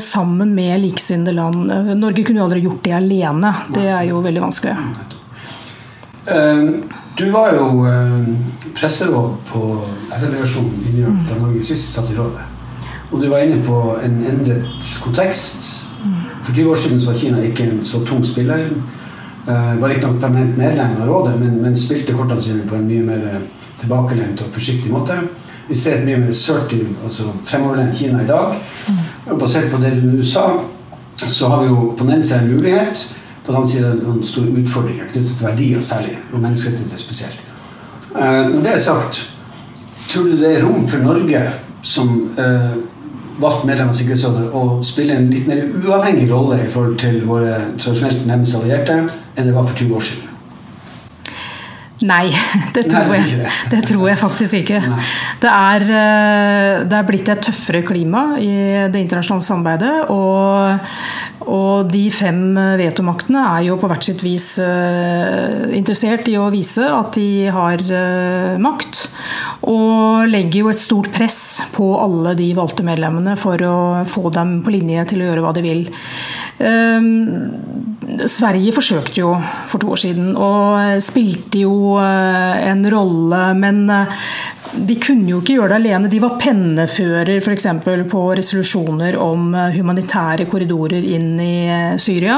Sammen 0.03 0.51
med 0.53 0.81
likesinnede 0.83 1.33
land. 1.33 1.71
Norge 1.97 2.23
kunne 2.27 2.41
jo 2.41 2.45
aldri 2.45 2.59
gjort 2.61 2.83
det 2.85 2.93
alene. 2.93 3.53
Det 3.73 3.87
er 3.89 4.03
jo 4.09 4.19
veldig 4.21 4.43
vanskelig. 4.43 4.75
Du 7.17 7.23
var 7.33 7.55
jo 7.55 7.87
presseråd 8.77 9.39
på 9.49 9.63
FN-delegasjonen 10.11 10.83
i 10.83 10.93
New 10.93 11.07
York 11.07 11.25
da 11.29 11.39
Norge 11.39 11.63
sist 11.65 11.95
satt 11.95 12.11
i 12.11 12.19
rådet. 12.19 12.45
Og 13.11 13.21
du 13.21 13.29
var 13.31 13.45
inne 13.45 13.63
på 13.63 13.97
en 14.03 14.19
endret 14.27 14.91
kontekst. 15.03 15.87
For 16.43 16.53
20 16.53 16.71
år 16.71 16.75
siden 16.75 17.07
var 17.07 17.13
Kina 17.13 17.41
ikke 17.43 17.63
en 17.63 17.83
så 17.83 18.03
tung 18.05 18.23
spiller. 18.25 18.69
Uh, 19.47 19.75
var 19.79 19.89
riktignok 19.89 20.19
permanent 20.19 20.57
medlem 20.57 20.95
av 21.01 21.07
rådet, 21.07 21.37
men, 21.39 21.61
men, 21.61 21.75
spilte 21.75 22.11
kortene 22.13 22.41
sine 22.43 22.65
på 22.67 22.75
en 22.75 22.87
mye 22.87 23.03
mer 23.07 23.21
eh, 23.29 23.43
tilbakelent 23.79 24.41
og 24.43 24.49
forsiktig 24.51 24.89
måte. 24.91 25.15
Vi 25.69 25.75
ser 25.75 26.01
et 26.01 26.03
mye 26.03 26.17
mer 26.19 26.33
assertive, 26.33 26.89
altså 27.03 27.29
fremoverlent 27.47 27.95
Kina 27.95 28.25
i 28.25 28.27
dag. 28.27 28.57
Mm. 28.89 28.97
Og 29.31 29.37
basert 29.39 29.69
på 29.71 29.79
det 29.79 29.93
du 30.01 30.19
sa, 30.19 30.49
så 31.15 31.47
har 31.47 31.61
vi 31.61 31.69
jo 31.69 31.93
på 31.95 32.07
den 32.09 32.23
siden 32.23 32.43
en 32.43 32.57
mulighet, 32.57 33.05
på 33.45 33.55
den 33.55 33.67
siden 33.71 34.01
noen 34.01 34.19
store 34.23 34.51
utfordringer 34.59 35.07
knyttet 35.13 35.37
til 35.37 35.47
verdier 35.47 35.81
særlig, 35.81 36.17
og 36.33 36.43
menneskerettigheter 36.43 36.99
spesielt. 36.99 37.39
Uh, 38.11 38.49
når 38.51 38.65
det 38.65 38.73
er 38.73 38.83
sagt, 38.83 39.21
tror 40.09 40.27
du 40.27 40.35
det 40.41 40.57
er 40.57 40.65
rom 40.65 40.83
for 40.91 41.05
Norge 41.05 41.45
som 41.87 42.11
uh, 42.35 42.75
valgt 43.39 43.63
medlem 43.69 43.93
av 43.93 43.95
Sikkerhetsrådet 43.95 44.51
å 44.51 44.65
spille 44.83 45.15
en 45.15 45.31
litt 45.31 45.47
mer 45.47 45.63
uavhengig 45.85 46.27
rolle 46.33 46.59
i 46.65 46.69
forhold 46.71 46.99
til 46.99 47.21
våre 47.29 47.61
tradisjonelt 47.77 48.27
nærmeste 48.27 48.59
allierte 48.59 48.99
enn 49.37 49.47
det 49.47 49.55
var 49.55 49.69
for 49.69 49.77
20 49.77 49.95
år 49.95 50.09
siden? 50.09 50.33
Nei, 52.05 52.27
det 52.75 52.83
tror, 52.91 53.09
Nei, 53.09 53.21
jeg, 53.25 53.53
det 53.73 53.79
tror 53.87 54.03
jeg 54.11 54.19
faktisk 54.21 54.59
ikke. 54.59 54.81
Det 55.41 55.49
er, 55.49 55.85
eh, 55.87 56.83
det 56.85 56.97
er, 56.97 57.07
blitt 57.07 57.31
et 57.31 57.41
tøffere 57.47 57.81
klima 57.85 58.35
i 58.37 58.51
det 58.91 59.01
internasjonale 59.01 59.45
samarbeidet. 59.45 59.95
Og, 60.13 61.47
og 61.47 61.89
de 61.89 62.03
fem 62.13 62.41
vetomaktene 62.77 63.41
er 63.55 63.65
jo 63.69 63.79
på 63.81 63.89
hvert 63.89 64.05
sitt 64.05 64.21
vis 64.25 64.45
uh, 64.59 65.69
interessert 65.73 66.27
i 66.29 66.35
å 66.37 66.49
vise 66.53 66.85
at 66.85 67.17
de 67.17 67.47
har 67.53 67.81
uh, 67.87 68.57
makt. 68.61 69.07
Og 69.65 70.27
legger 70.29 70.65
jo 70.65 70.73
et 70.73 70.81
stort 70.81 71.09
press 71.15 71.39
på 71.73 71.87
alle 71.97 72.35
de 72.37 72.51
valgte 72.57 72.85
medlemmene 72.85 73.37
for 73.39 73.63
å 73.65 73.77
få 74.09 74.29
dem 74.35 74.59
på 74.65 74.75
linje 74.75 75.07
til 75.13 75.23
å 75.23 75.31
gjøre 75.31 75.45
hva 75.47 75.55
de 75.55 75.65
vil. 75.65 75.87
Um, 76.61 77.96
Sverige 78.07 78.71
forsøkte 78.71 79.19
jo 79.19 79.33
for 79.67 79.83
to 79.83 79.89
år 79.91 79.99
siden 79.99 80.29
og 80.39 81.01
spilte 81.03 81.65
jo 81.65 81.97
eh, 81.99 82.69
en 82.69 82.85
rolle, 82.93 83.41
men 83.59 83.81
eh, 83.91 84.21
de 84.75 84.95
kunne 85.01 85.29
jo 85.29 85.39
ikke 85.41 85.55
gjøre 85.57 85.71
det 85.71 85.77
alene. 85.79 86.09
De 86.11 86.19
var 86.21 86.37
pennefører 86.41 87.39
f.eks. 87.39 87.67
på 88.11 88.21
resolusjoner 88.37 89.17
om 89.21 89.53
eh, 89.55 89.75
humanitære 89.77 90.47
korridorer 90.49 91.05
inn 91.15 91.35
i 91.41 91.53
eh, 91.71 91.95
Syria. 92.01 92.37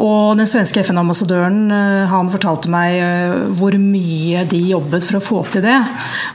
Og 0.00 0.38
den 0.38 0.48
svenske 0.48 0.82
FN-ambassadøren 0.84 1.60
eh, 1.74 2.04
han 2.10 2.30
fortalte 2.32 2.70
meg 2.72 2.98
hvor 3.58 3.74
mye 3.80 4.44
de 4.48 4.60
jobbet 4.72 5.06
for 5.06 5.18
å 5.18 5.24
få 5.24 5.42
til 5.52 5.64
det. 5.66 5.78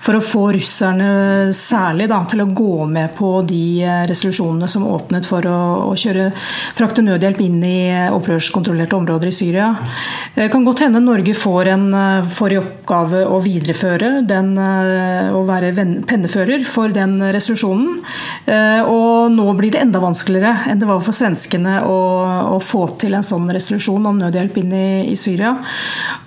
For 0.04 0.18
å 0.18 0.24
få 0.24 0.46
russerne 0.58 1.10
særlig 1.56 2.10
da, 2.12 2.22
til 2.30 2.44
å 2.44 2.50
gå 2.52 2.88
med 2.90 3.14
på 3.18 3.36
de 3.48 3.84
resolusjonene 4.10 4.70
som 4.72 4.88
åpnet 4.90 5.28
for 5.28 5.46
å, 5.50 5.60
å 5.90 5.96
kjøre, 6.00 6.30
frakte 6.78 7.06
nødhjelp 7.06 7.42
inn 7.44 7.60
i 7.68 7.78
opprørskontrollerte 8.54 8.96
områder 8.96 9.30
i 9.30 9.34
Syria. 9.34 9.74
Det 10.36 10.50
kan 10.52 10.64
godt 10.66 10.84
hende 10.86 11.02
Norge 11.02 11.34
får, 11.34 11.68
en, 11.74 11.88
får 12.30 12.54
i 12.54 12.60
oppgave 12.60 13.24
å 13.26 13.40
videreføre 13.42 14.24
den 14.28 14.54
å 14.58 15.44
være 15.48 15.74
pennefører 16.08 16.66
for 16.66 16.94
den 16.94 17.20
resolusjonen. 17.34 18.02
Eh, 18.46 18.82
og 18.86 19.32
nå 19.34 19.46
blir 19.58 19.74
det 19.74 19.82
enda 19.84 20.02
vanskeligere 20.04 20.70
enn 20.70 20.82
det 20.82 20.90
var 20.90 21.02
for 21.04 21.16
svenskene 21.16 21.82
å, 21.88 22.00
å 22.56 22.60
få 22.64 22.86
til 23.02 23.16
en 23.18 23.26
sånn 23.26 23.50
resolusjon 23.54 24.06
om 24.10 24.20
nødhjelp 24.22 24.58
inn 24.62 24.74
i, 24.74 24.88
i, 25.14 25.18
Syria. 25.20 25.56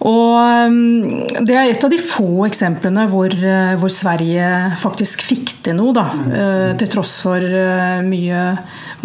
Og 0.07 1.43
det 1.47 1.57
er 1.57 1.71
et 1.71 1.85
av 1.85 1.93
de 1.93 2.01
få 2.01 2.47
eksemplene 2.49 3.07
hvor, 3.13 3.31
eh, 3.31 3.75
hvor 3.81 3.93
Sverige 3.93 4.77
faktisk 4.81 5.27
fikk 5.27 5.57
til 5.67 5.79
noe, 5.79 5.95
da, 5.97 6.09
eh, 6.31 6.73
til 6.81 6.91
tross 6.97 7.19
for 7.25 7.43
mye 8.07 8.43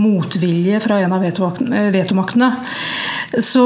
motvilje 0.02 0.80
fra 0.84 1.00
en 1.04 1.14
av 1.14 1.24
vetomaktene. 1.24 2.50
Så 3.40 3.64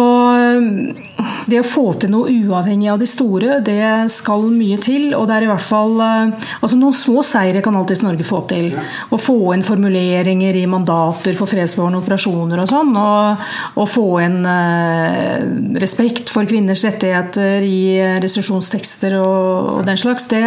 det 1.49 1.59
å 1.61 1.65
få 1.65 1.85
til 1.97 2.11
noe 2.13 2.29
uavhengig 2.29 2.89
av 2.91 2.99
de 3.01 3.07
store, 3.09 3.59
det 3.65 4.09
skal 4.13 4.45
mye 4.53 4.77
til. 4.81 5.07
Og 5.17 5.25
det 5.29 5.37
er 5.37 5.45
i 5.45 5.49
hvert 5.49 5.65
fall 5.65 5.97
altså 6.01 6.77
Noen 6.77 6.95
små 6.97 7.23
seire 7.25 7.63
kan 7.65 7.77
alltids 7.77 8.03
Norge 8.05 8.25
få 8.27 8.43
til. 8.49 8.71
Å 8.75 9.19
få 9.21 9.37
inn 9.55 9.65
formuleringer 9.65 10.57
i 10.59 10.65
mandater 10.69 11.37
for 11.37 11.49
fredsbevarende 11.49 12.01
operasjoner 12.03 12.61
og 12.61 12.69
sånn. 12.69 12.93
Og, 13.01 13.45
og 13.81 13.89
få 13.89 14.05
inn 14.25 14.39
eh, 14.49 15.45
respekt 15.81 16.29
for 16.33 16.49
kvinners 16.49 16.85
rettigheter 16.85 17.65
i 17.65 17.79
resolusjonstekster 18.21 19.17
og, 19.21 19.79
og 19.79 19.85
den 19.89 20.01
slags. 20.01 20.29
Det, 20.29 20.43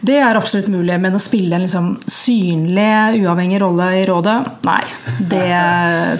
det, 0.00 0.20
er 0.22 0.38
absolutt 0.38 0.70
mulig. 0.72 0.98
Men 1.02 1.18
å 1.18 1.22
spille 1.22 1.58
en 1.58 1.66
liksom 1.66 1.92
synlig, 2.10 3.22
uavhengig 3.22 3.62
rolle 3.62 3.92
i 4.00 4.06
rådet, 4.08 4.38
nei. 4.66 4.80
Det 5.26 5.52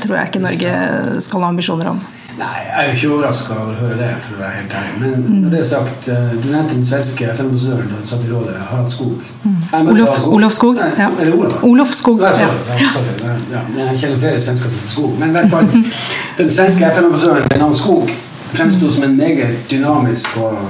tror 0.04 0.20
jeg 0.20 0.30
ikke 0.30 0.46
Norge 0.46 0.76
skal 1.24 1.42
ha 1.42 1.50
ambisjoner 1.54 1.94
om. 1.94 2.06
Nei, 2.36 2.56
jeg 2.66 2.72
er 2.76 2.88
jo 2.88 2.96
ikke 2.96 3.10
overraska 3.14 3.54
over 3.56 3.72
å 3.72 3.78
høre 3.80 3.94
det, 3.96 4.08
for 4.20 4.36
å 4.36 4.40
være 4.42 4.56
helt 4.58 4.72
ærlig. 4.76 4.96
Men 5.00 5.22
mm. 5.24 5.36
når 5.40 5.54
det 5.54 5.60
er 5.62 5.68
sagt, 5.68 6.08
eh, 6.12 6.34
du 6.36 6.48
nevnte 6.50 6.74
den 6.74 6.84
svenske 6.84 7.28
FN-ambassadøren 7.32 7.88
da 7.88 8.00
du 8.02 8.10
satt 8.10 8.26
i 8.26 8.28
rådet, 8.28 8.56
Harald 8.70 8.92
Skog. 8.92 9.22
Mm. 9.44 9.54
Olof, 9.94 10.18
Olof, 10.26 10.56
Skog. 10.58 10.82
Ja. 10.82 11.08
Eller 11.20 11.38
Olof? 11.38 11.56
Olof 11.64 11.94
Skog. 11.96 12.20
Ja, 12.20 12.34
sorry. 12.36 12.82
Ja, 12.82 12.90
sorry. 12.92 13.32
Ja, 13.54 13.62
jeg 13.78 14.02
kjenner 14.02 14.20
flere 14.20 14.42
svensker 14.44 14.68
som 14.68 14.76
heter 14.76 14.92
Skog. 14.92 15.16
Men 15.22 15.32
i 15.32 15.38
hvert 15.38 15.54
fall, 15.54 15.72
den 16.42 16.52
svenske 16.58 16.92
FN-ambassadøren 16.92 17.48
ved 17.48 17.64
navn 17.64 17.80
Skog 17.80 18.12
fremsto 18.56 18.90
som 18.92 19.08
en 19.08 19.16
meget 19.16 19.56
dynamisk 19.70 20.36
og 20.44 20.60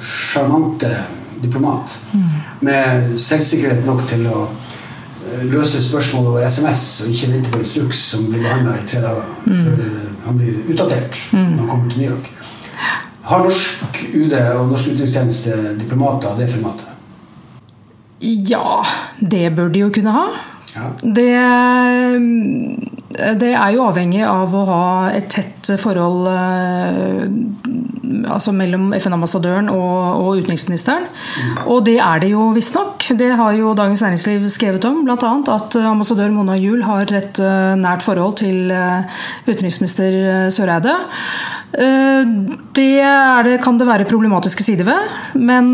sjarmante 0.00 0.94
diplomat. 1.42 1.98
Mm. 2.14 2.20
Med 2.60 3.12
selvsikkerhet 3.20 3.84
nok 3.86 4.06
til 4.08 4.24
å 4.32 4.46
løse 5.42 5.82
spørsmål 5.82 6.26
over 6.26 6.46
SMS 6.48 6.82
og 7.04 7.12
ikke 7.12 7.32
vente 7.32 7.50
på 7.50 7.60
instruks 7.62 8.00
som 8.12 8.26
blir 8.30 8.42
behandla 8.44 8.78
i 8.78 8.86
tre 8.86 9.02
dager 9.04 9.28
mm. 9.44 9.60
før 9.60 9.84
han 10.24 10.40
blir 10.40 10.62
utdatert 10.72 11.20
mm. 11.32 11.38
når 11.38 11.58
han 11.58 11.68
kommer 11.68 11.90
til 11.90 12.00
New 12.00 12.10
York. 12.16 12.30
Har 13.24 13.44
norsk 13.44 14.00
UD 14.14 14.34
og 14.36 14.66
norsk 14.68 14.90
utenrikstjeneste 14.90 15.60
diplomater 15.80 16.28
av 16.32 16.40
det 16.40 16.50
formatet? 16.52 16.90
Ja, 18.24 18.82
det 19.20 19.50
bør 19.56 19.72
de 19.72 19.84
jo 19.84 19.92
kunne 19.92 20.12
ha. 20.14 20.26
Ja. 20.74 20.88
Det, 21.00 21.30
det, 23.40 23.50
er 23.54 23.74
jo 23.74 23.84
avhengig 23.86 24.24
av 24.26 24.54
å 24.54 24.62
ha 24.66 24.86
et 25.14 25.28
tett 25.30 25.70
forhold 25.80 26.26
eh, 26.32 27.28
altså 28.34 28.54
mellom 28.56 28.90
FN-ambassadøren 28.98 29.70
og, 29.72 29.94
og, 30.18 30.42
utenriksministeren. 30.42 31.06
Mm. 31.06 31.60
Og 31.70 31.84
det 31.86 31.96
er 32.02 32.24
det 32.24 32.32
jo 32.32 32.48
visstnok. 32.56 33.06
Det 33.18 33.30
har 33.38 33.54
jo 33.58 33.74
Dagens 33.78 34.02
Næringsliv 34.02 34.48
skrevet 34.52 34.86
om, 34.90 35.04
bl.a. 35.06 35.32
at 35.54 35.78
ambassadør 35.84 36.34
Mona 36.34 36.58
Juel 36.58 36.82
har 36.88 37.06
et 37.14 37.38
eh, 37.42 37.74
nært 37.78 38.02
forhold 38.06 38.40
til 38.42 38.74
eh, 38.74 39.22
utenriksminister 39.46 40.50
Søreide. 40.54 40.98
Det, 41.74 43.00
det, 43.46 43.56
kan 43.64 43.78
det 43.80 43.86
være 43.88 44.06
problematiske 44.06 44.62
sider 44.62 44.86
ved, 44.86 45.08
men 45.42 45.72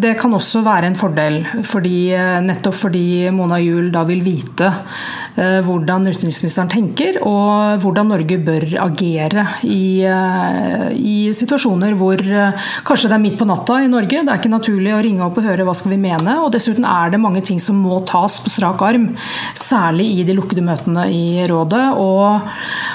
det 0.00 0.14
kan 0.20 0.32
også 0.32 0.62
være 0.64 0.88
en 0.88 0.96
fordel. 0.96 1.42
Fordi, 1.68 2.14
nettopp 2.46 2.78
fordi 2.86 3.28
Mona 3.34 3.58
Juel 3.60 3.90
da 3.92 4.04
vil 4.08 4.22
vite 4.24 4.70
eh, 4.70 5.23
hvordan 5.34 6.06
utenriksministeren 6.06 6.70
tenker, 6.70 7.16
og 7.26 7.82
hvordan 7.82 8.12
Norge 8.12 8.36
bør 8.44 8.64
agere 8.84 9.46
i, 9.66 10.04
eh, 10.06 10.84
i, 10.94 11.16
situasjoner 11.34 11.96
hvor 11.98 12.20
eh, 12.22 12.68
kanskje 12.86 13.10
det 13.10 13.16
er 13.16 13.22
midt 13.24 13.38
på 13.40 13.48
natta 13.48 13.80
i 13.82 13.90
Norge. 13.90 14.22
Det 14.22 14.30
er 14.30 14.38
ikke 14.38 14.52
naturlig 14.52 14.92
å 14.94 15.00
ringe 15.02 15.24
opp 15.26 15.40
og 15.40 15.48
høre 15.48 15.66
hva 15.66 15.74
skal 15.74 15.94
vi 15.94 16.00
mene. 16.04 16.36
Og 16.44 16.52
dessuten 16.54 16.86
er 16.86 17.10
det 17.10 17.22
mange 17.22 17.42
ting 17.46 17.58
som 17.62 17.80
må 17.82 17.98
tas 18.06 18.38
på 18.44 18.52
strak 18.52 18.84
arm, 18.86 19.10
særlig 19.58 20.06
i 20.20 20.26
de 20.28 20.36
lukkede 20.38 20.64
møtene 20.64 21.08
i 21.10 21.42
rådet. 21.50 21.84
Og, 21.98 22.46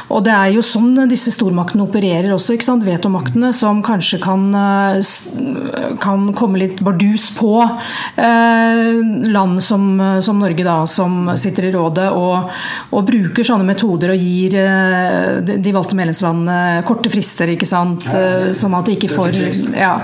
og 0.08 0.24
det 0.24 0.36
er 0.36 0.54
jo 0.56 0.66
sånn 0.66 0.94
disse 1.12 1.34
stormaktene 1.36 1.86
opererer 1.88 2.32
også, 2.36 2.56
ikke 2.56 2.70
sant? 2.70 2.88
vetomaktene, 2.88 3.52
som 3.54 3.82
kanskje 3.84 4.22
kan, 4.24 4.48
kan 6.02 6.30
komme 6.38 6.62
litt 6.62 6.80
bardus 6.86 7.28
på 7.36 7.52
eh, 7.60 8.96
land 9.36 9.60
som, 9.64 9.92
som 10.24 10.40
Norge, 10.40 10.64
da, 10.64 10.80
som 10.90 11.34
sitter 11.40 11.68
i 11.68 11.74
rådet 11.76 12.08
og, 12.16 12.29
og 12.96 13.06
bruker 13.08 13.46
sånne 13.46 13.68
metoder 13.68 14.14
og 14.14 14.24
gir 14.24 14.56
eh, 14.62 15.40
de 15.50 15.74
valgte 15.76 15.98
medlemslandene 15.98 16.84
korte 16.88 17.12
frister, 17.14 17.52
ikke 17.54 17.70
sant? 17.70 18.08
Eh, 18.14 18.50
sånn 18.58 18.76
at 18.78 18.90
de 18.90 18.98
ikke 18.98 19.12
får 19.12 19.40
ja. 19.78 19.96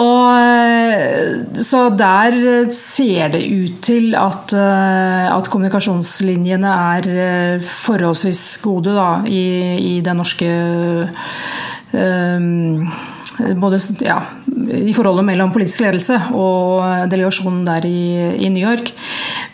Og, 0.00 0.26
eh, 0.38 1.42
så 1.58 1.84
der 1.96 2.38
ser 2.74 3.34
det 3.36 3.44
ut 3.48 3.80
til 3.84 4.16
at, 4.18 4.54
at 4.54 5.48
kommunikasjonslinjene 5.52 6.74
er 6.98 7.62
forholdsvis 7.66 8.44
gode 8.64 8.96
da, 8.96 9.10
i, 9.28 9.44
i 9.96 9.96
den 10.04 10.20
norske 10.20 10.50
um, 11.92 12.92
både 13.56 13.78
ja, 14.04 14.18
i 14.68 14.92
forholdet 14.94 15.24
mellom 15.26 15.52
politisk 15.54 15.82
ledelse 15.84 16.18
og 16.36 17.08
delegasjonen 17.10 17.64
der 17.66 17.86
i, 17.88 18.02
i, 18.44 18.50
New 18.52 18.62
York. 18.62 18.92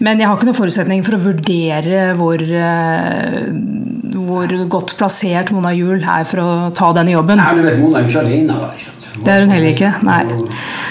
Men 0.04 0.20
jeg 0.20 0.28
har 0.28 0.38
ikke 0.38 0.48
noen 0.48 0.58
forutsetning 0.58 1.02
for 1.06 1.16
å 1.16 1.20
vurdere 1.22 2.02
hvor, 2.18 2.38
eh, 2.38 3.48
hvor 4.14 4.54
godt 4.70 4.94
plassert 5.00 5.50
Mona 5.54 5.72
Juel 5.74 6.04
er 6.06 6.28
for 6.28 6.42
å 6.42 6.50
ta 6.76 6.92
denne 6.96 7.16
jobben. 7.16 7.40
Nei, 7.40 7.56
du 7.58 7.64
vet, 7.66 7.80
Mona 7.82 7.98
er 7.98 8.06
jo 8.06 8.12
ikke 8.12 8.22
alene, 8.22 8.60
da. 8.60 8.70
Ikke 8.70 8.86
sant? 8.86 9.08
Det 9.24 9.34
er 9.34 9.42
hun 9.42 9.54
heller 9.56 9.72
ikke. 9.72 9.92
Nei. 10.06 10.20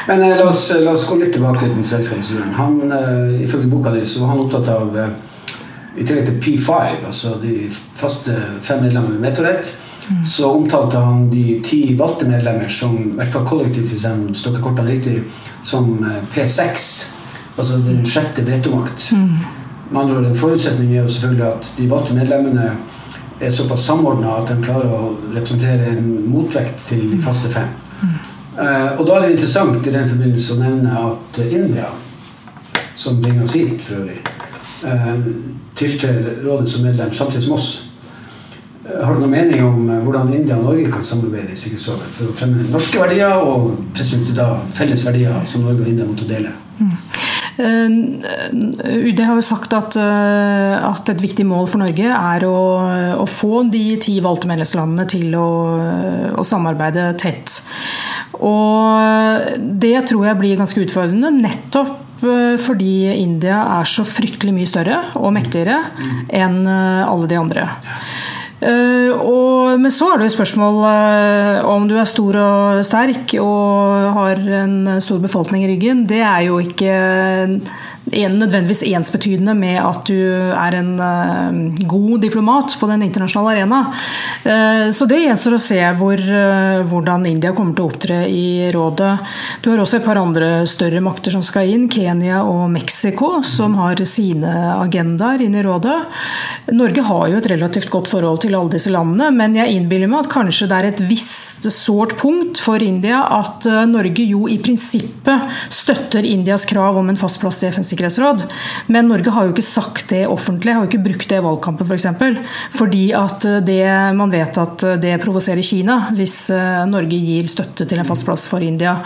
Men 0.10 0.26
eh, 0.28 0.36
la, 0.36 0.50
oss, 0.50 0.68
la, 0.76 0.92
oss, 0.92 1.08
gå 1.08 1.20
litt 1.22 1.34
tilbake 1.38 1.64
til 1.64 1.74
den 1.78 1.88
svenske 1.88 2.20
ambassadøren. 2.20 2.54
Han, 2.60 2.78
uh, 2.92 3.44
Ifølge 3.48 3.72
boka 3.72 3.96
di 3.96 4.04
så 4.08 4.26
var 4.26 4.36
han 4.36 4.44
opptatt 4.44 4.72
av 4.76 4.96
uh, 4.96 5.10
i 5.98 6.06
tillegg 6.06 6.28
til 6.28 6.40
P5, 6.44 7.04
altså 7.08 7.38
de 7.42 7.60
faste 7.72 8.36
fem 8.62 8.84
medlemmene 8.84 9.18
med 9.18 9.32
vetorett 9.32 9.76
så 10.24 10.52
omtalte 10.52 10.98
han 10.98 11.30
de 11.30 11.60
ti 11.64 11.96
valgte 12.00 12.28
medlemmer 12.30 12.70
som 12.72 12.96
i 12.96 13.16
hvert 13.18 13.34
fall 13.34 13.46
kollektivt 13.48 13.92
hvis 13.92 14.06
jeg 14.08 14.36
stokker 14.40 14.64
kortene 14.64 14.94
riktig, 14.94 15.20
som 15.62 15.90
eh, 16.00 16.22
P6. 16.32 17.16
Altså 17.58 17.80
den 17.82 18.06
sjette 18.06 18.46
vetomakt. 18.46 19.10
Mm. 19.12 19.30
Med 19.92 20.02
andre 20.02 20.18
ord, 20.18 20.26
En 20.26 20.36
forutsetning 20.36 20.92
er 20.96 21.02
jo 21.02 21.08
selvfølgelig 21.08 21.46
at 21.48 21.74
de 21.78 21.90
valgte 21.90 22.14
medlemmene 22.14 22.72
er 23.40 23.52
såpass 23.52 23.86
samordna 23.86 24.38
at 24.38 24.50
de 24.50 24.64
klarer 24.64 24.94
å 24.94 25.18
representere 25.34 25.92
en 25.94 26.08
motvekt 26.30 26.82
til 26.88 27.06
de 27.12 27.20
faste 27.22 27.50
fem. 27.50 27.70
Mm. 28.02 28.16
Uh, 28.58 29.00
og 29.00 29.04
da 29.08 29.18
er 29.18 29.26
det 29.26 29.36
interessant 29.36 29.88
i 29.88 29.94
den 29.94 30.10
forbindelse 30.10 30.56
å 30.56 30.62
nevne 30.62 31.02
at 31.04 31.40
India, 31.46 31.92
som 32.98 33.22
bringer 33.22 33.46
oss 33.46 33.54
hit 33.54 33.82
for 33.82 34.02
øvrig, 34.02 34.18
uh, 34.86 35.28
tiltrer 35.78 36.32
rådet 36.46 36.70
som 36.70 36.86
medlem 36.86 37.14
samtidig 37.14 37.44
som 37.46 37.54
oss. 37.54 37.70
Har 39.04 39.14
du 39.14 39.20
noen 39.20 39.34
mening 39.34 39.64
om 39.66 39.90
eh, 39.92 40.00
hvordan 40.00 40.30
India 40.34 40.56
og 40.56 40.70
Norge 40.70 40.92
kan 40.92 41.04
samarbeide 41.04 41.52
i 41.52 41.58
Sikkerhetsrådet 41.60 42.06
for 42.08 42.32
å 42.32 42.36
fremme 42.38 42.68
norske 42.72 43.02
verdier 43.02 43.44
og 43.44 43.74
da 44.38 44.46
felles 44.78 45.04
verdier 45.04 45.42
som 45.44 45.66
Norge 45.66 45.84
og 45.84 45.90
India 45.92 46.08
måtte 46.08 46.28
dele? 46.30 46.54
Mm. 46.80 46.94
Eh, 47.58 47.90
UD 49.10 49.20
har 49.26 49.38
jo 49.38 49.46
sagt 49.46 49.74
at, 49.74 49.98
eh, 49.98 50.76
at, 50.78 51.10
et 51.10 51.24
viktig 51.24 51.46
mål 51.50 51.70
for 51.72 51.82
Norge 51.82 52.12
er 52.14 52.46
å, 52.46 52.58
å 53.18 53.26
få 53.30 53.64
de 53.74 53.86
ti 54.04 54.20
valgte 54.24 54.50
medlemslandene 54.50 55.08
til 55.10 55.34
å, 55.38 55.48
å, 56.38 56.46
samarbeide 56.46 57.10
tett. 57.22 57.60
Og 58.38 59.58
det 59.82 59.96
tror 60.12 60.28
jeg 60.30 60.42
blir 60.42 60.60
ganske 60.60 60.84
utfordrende, 60.86 61.34
nettopp 61.42 62.04
fordi 62.18 63.12
India 63.14 63.60
er 63.78 63.86
så 63.86 64.02
fryktelig 64.02 64.50
mye 64.56 64.70
større 64.70 64.96
og 65.20 65.30
mektigere 65.36 65.76
mm. 65.94 66.16
enn 66.34 66.56
alle 66.66 67.28
de 67.30 67.38
andre. 67.38 67.68
Uh, 68.58 69.14
og, 69.22 69.78
men 69.78 69.94
så 69.94 70.08
er 70.10 70.18
det 70.18 70.32
jo 70.32 70.38
spørsmål 70.40 70.80
uh, 70.82 71.68
om 71.70 71.84
du 71.86 71.94
er 71.94 72.10
stor 72.10 72.40
og 72.42 72.80
sterk 72.88 73.36
og 73.38 74.08
har 74.16 74.42
en 74.64 74.98
stor 75.04 75.22
befolkning 75.22 75.68
i 75.68 75.70
ryggen. 75.76 76.08
Det 76.10 76.24
er 76.26 76.48
jo 76.48 76.58
ikke 76.64 76.96
en 78.08 78.38
nødvendigvis 78.40 78.86
ensbetydende 78.88 79.54
med 79.54 79.78
at 79.84 80.10
du 80.10 80.18
er 80.58 80.78
en 80.80 80.90
uh, 80.98 81.86
god 81.86 82.24
diplomat 82.24 82.74
på 82.80 82.90
den 82.90 83.06
internasjonale 83.06 83.60
arena. 83.60 83.84
Så 84.96 85.06
det 85.10 85.18
gjenstår 85.20 85.58
å 85.58 85.60
se 85.60 85.78
hvor, 86.00 86.22
hvordan 86.88 87.26
India 87.28 87.52
kommer 87.56 87.76
til 87.76 87.84
å 87.84 87.90
opptre 87.90 88.20
i 88.32 88.70
rådet. 88.72 89.12
Du 89.64 89.70
har 89.74 89.82
også 89.84 90.00
et 90.00 90.06
par 90.06 90.20
andre 90.22 90.62
større 90.70 91.02
makter 91.04 91.36
som 91.36 91.44
skal 91.44 91.68
inn, 91.74 91.88
Kenya 91.92 92.46
og 92.48 92.70
Mexico, 92.72 93.42
som 93.44 93.76
har 93.82 94.00
sine 94.08 94.54
agendaer 94.78 95.44
inn 95.44 95.58
i 95.58 95.66
rådet. 95.66 95.98
Norge 96.78 97.04
har 97.10 97.28
jo 97.34 97.42
et 97.42 97.52
relativt 97.52 97.92
godt 97.92 98.12
forhold 98.14 98.40
til 98.46 98.47
alle 98.56 98.72
disse 98.72 98.94
landene, 98.94 99.30
men 99.36 99.58
jeg 99.58 99.75
innbiller 99.75 100.12
meg 100.12 100.25
at 100.25 100.32
kanskje 100.32 100.70
det 100.72 100.77
er 100.77 100.89
et 100.92 101.04
visst 101.10 101.68
sårt 101.74 102.16
punkt 102.22 102.62
for 102.63 102.82
India 102.84 103.24
at 103.34 103.68
Norge 103.89 104.24
jo 104.24 104.48
i 104.48 104.58
prinsippet 104.63 105.51
støtter 105.74 106.25
Indias 106.25 106.66
krav 106.70 106.98
om 107.00 107.10
en 107.12 107.20
fast 107.20 107.42
plass 107.42 107.60
til 107.60 107.74
FNs 107.74 107.92
sikkerhetsråd. 107.92 108.46
Men 108.94 109.10
Norge 109.12 109.34
har 109.34 109.48
jo 109.48 109.56
ikke 109.56 109.66
sagt 109.66 110.12
det 110.13 110.24
offentlig, 110.30 110.74
har 110.75 110.86
jo 110.86 110.92
ikke 110.92 111.04
brukt 111.04 111.30
det 111.30 111.42
i 111.42 111.46
valgkampen 111.46 111.88
f.eks. 111.88 111.98
For 111.98 111.98
eksempel, 111.98 112.38
fordi 112.75 113.06
at 113.18 113.46
det, 113.66 113.84
man 114.18 114.32
vet 114.32 114.58
at 114.62 114.86
det 115.01 115.16
provoserer 115.24 115.66
Kina 115.66 115.98
hvis 116.16 116.50
eh, 116.54 116.84
Norge 116.89 117.18
gir 117.18 117.48
støtte 117.50 117.88
til 117.89 118.01
en 118.01 118.08
fast 118.08 118.25
plass 118.27 118.46
for 118.50 118.63
India. 118.63 118.98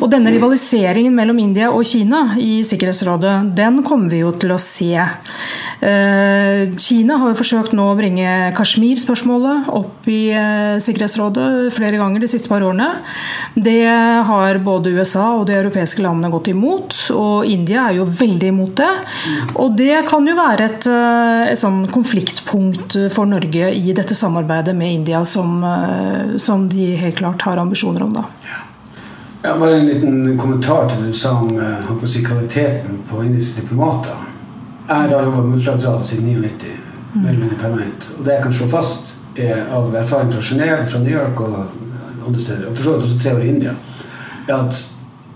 Og 0.00 0.08
denne 0.12 0.32
rivaliseringen 0.34 1.14
mellom 1.14 1.38
India 1.42 1.70
og 1.72 1.86
Kina 1.88 2.38
i 2.40 2.62
Sikkerhetsrådet, 2.66 3.36
den 3.58 3.82
kommer 3.86 4.12
vi 4.12 4.22
jo 4.22 4.32
til 4.40 4.54
å 4.54 4.60
se. 4.62 4.94
Eh, 4.98 6.74
Kina 6.80 7.20
har 7.20 7.32
jo 7.32 7.38
forsøkt 7.38 7.76
nå 7.76 7.90
å 7.92 7.98
bringe 7.98 8.50
Kashmir-spørsmålet 8.88 9.68
opp 9.68 10.06
i 10.08 10.30
eh, 10.32 10.78
Sikkerhetsrådet 10.80 11.74
flere 11.74 11.98
ganger 12.00 12.20
de 12.20 12.28
siste 12.28 12.48
par 12.48 12.62
årene. 12.62 12.88
Det 13.54 13.84
har 14.28 14.58
både 14.64 14.90
USA 14.96 15.34
og 15.36 15.46
de 15.48 15.56
europeiske 15.58 16.02
landene 16.02 16.30
gått 16.32 16.48
imot, 16.48 16.94
og 17.12 17.44
India 17.46 17.88
er 17.88 17.98
jo 17.98 18.06
veldig 18.08 18.48
imot 18.48 18.76
det. 18.80 18.90
Og 19.56 19.76
det 19.76 20.04
kan 20.08 20.26
jo 20.26 20.36
være 20.38 20.68
et, 20.68 20.88
et 21.52 21.58
sånn 21.58 21.84
konfliktpunkt 21.92 22.96
for 23.12 23.28
Norge 23.28 23.72
i 23.74 23.92
dette 23.92 24.16
samarbeidet 24.16 24.76
med 24.76 25.00
India, 25.00 25.24
som, 25.24 25.60
som 26.38 26.68
de 26.70 26.94
helt 26.96 27.18
klart 27.20 27.44
har 27.44 27.60
ambisjoner 27.60 28.06
om. 28.06 28.16
da. 28.20 28.24
Ja, 29.42 29.54
bare 29.58 29.78
en 29.78 29.86
liten 29.86 30.38
kommentar 30.38 30.88
til 30.88 31.04
det 31.04 31.12
du 31.12 31.18
sa 31.18 31.36
om 31.38 31.54
kvaliteten 32.24 33.02
på 33.10 33.22
indiske 33.24 33.62
diplomater. 33.62 34.16
Jeg 34.88 35.12
har 35.12 35.24
jobba 35.24 35.42
multilateralt 35.44 36.04
siden 36.04 36.30
99, 36.32 36.77
mer 37.22 37.28
eller 37.30 37.40
mindre 37.40 37.58
permanent. 37.58 38.10
Og 38.18 38.24
det 38.24 38.36
jeg 38.36 38.42
kan 38.42 38.52
slå 38.52 38.68
fast 38.72 39.14
er, 39.36 39.64
av 39.74 39.94
erfaring 39.94 40.32
fra 40.32 40.40
Genéve, 40.40 40.86
fra 40.90 41.02
New 41.02 41.12
York 41.12 41.40
og 41.40 41.58
andre 42.26 42.40
steder, 42.40 42.68
og 42.68 42.76
for 42.76 42.82
så 42.82 42.94
vidt 42.94 43.02
også 43.02 43.18
tre 43.22 43.34
år 43.34 43.44
i 43.44 43.48
India, 43.48 43.74
er 44.48 44.54
at 44.54 44.80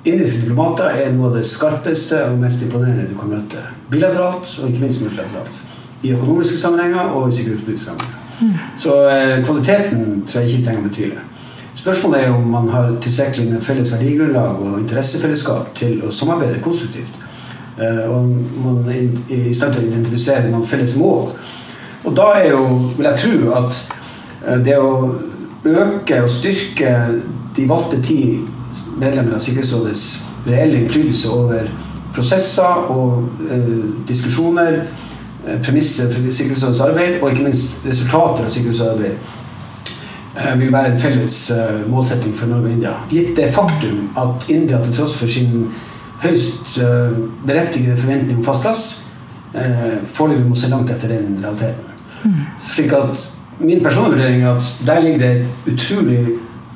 indiske 0.05 0.41
diplomater 0.41 0.85
er 0.85 1.13
noe 1.15 1.31
av 1.31 1.37
det 1.39 1.45
skarpeste 1.47 2.19
og 2.27 2.41
mest 2.43 2.65
imponerende 2.67 3.07
du 3.11 3.15
kan 3.19 3.31
møte. 3.31 3.63
Bilateralt 3.91 4.57
og 4.63 4.69
ikke 4.69 4.83
minst 4.83 5.05
multilateralt. 5.05 5.61
I 6.03 6.13
økonomiske 6.17 6.59
sammenhenger 6.59 7.15
og 7.15 7.29
i 7.29 7.37
sikkerhetspolitiske 7.37 7.91
sammenhenger. 7.91 8.19
Mm. 8.41 8.55
Så 8.77 8.97
eh, 9.09 9.45
kvaliteten 9.45 10.25
tror 10.27 10.41
jeg 10.41 10.51
ikke 10.51 10.65
trenger 10.65 10.83
å 10.83 10.89
betvile. 10.89 11.27
Spørsmålet 11.75 12.25
er 12.25 12.33
om 12.35 12.49
man 12.51 12.69
har 12.69 12.91
tilstrekkelig 13.01 13.53
med 13.53 13.63
felles 13.65 13.93
verdigrunnlag 13.93 14.59
og 14.61 14.81
interessefellesskap 14.81 15.71
til 15.79 16.03
å 16.05 16.11
samarbeide 16.15 16.61
konstruktivt. 16.65 17.15
Eh, 17.79 18.03
og 18.11 18.29
man 18.65 18.83
er 18.91 19.07
i 19.33 19.55
stand 19.55 19.77
til 19.77 19.87
å 19.87 19.89
identifisere 19.93 20.51
noen 20.51 20.67
felles 20.67 20.97
mål. 20.99 21.31
Og 22.05 22.17
da 22.17 22.33
er 22.41 22.51
jo, 22.51 22.65
vil 22.97 23.07
jeg 23.07 23.19
tro, 23.19 23.53
at 23.59 23.79
eh, 24.47 24.59
det 24.65 24.79
å 24.79 24.91
øke 25.65 26.23
og 26.23 26.31
styrke 26.31 26.97
de 27.57 27.69
valgte 27.69 28.01
ti 28.03 28.23
medlemmer 28.99 29.37
av 29.37 29.43
Sikkerhetsrådets 29.45 30.07
reelle 30.47 30.81
innflytelse 30.81 31.31
over 31.31 31.69
prosesser 32.15 32.89
og 32.93 33.47
eh, 33.51 33.69
diskusjoner, 34.09 34.83
eh, 35.47 35.61
premisser 35.63 36.11
for 36.13 36.27
Sikkerhetsrådets 36.27 36.83
arbeid, 36.89 37.21
og 37.21 37.31
ikke 37.31 37.47
minst 37.47 37.87
resultater 37.87 38.49
av 38.49 38.51
Sikkerhetsrådets 38.51 38.97
arbeid, 38.97 39.39
eh, 40.35 40.53
vil 40.61 40.75
være 40.75 40.93
en 40.93 41.01
felles 41.01 41.39
eh, 41.55 41.81
målsetting 41.93 42.35
for 42.35 42.51
Norge 42.51 42.73
og 42.73 42.77
India. 42.77 42.99
Gitt 43.13 43.37
det 43.39 43.53
faktum 43.55 44.11
at 44.19 44.51
India 44.51 44.83
til 44.83 44.99
tross 44.99 45.17
for 45.19 45.31
sin 45.31 45.71
høyst 46.23 46.77
uh, 46.79 47.17
berettigede 47.47 47.97
forventning 47.99 48.39
om 48.39 48.45
fast 48.47 48.63
plass, 48.63 48.83
eh, 49.55 49.97
foreløpig 50.15 50.47
må 50.49 50.59
se 50.59 50.71
langt 50.71 50.91
etter 50.91 51.11
den 51.11 51.35
realiteten. 51.43 51.92
Slik 52.61 52.93
at 52.97 53.29
Min 53.63 53.83
personlige 53.85 54.17
vurdering 54.17 54.43
er 54.43 54.57
at 54.57 54.87
der 54.87 55.01
ligger 55.01 55.19
det 55.19 55.31
et 55.31 55.73
utrolig 55.73 56.19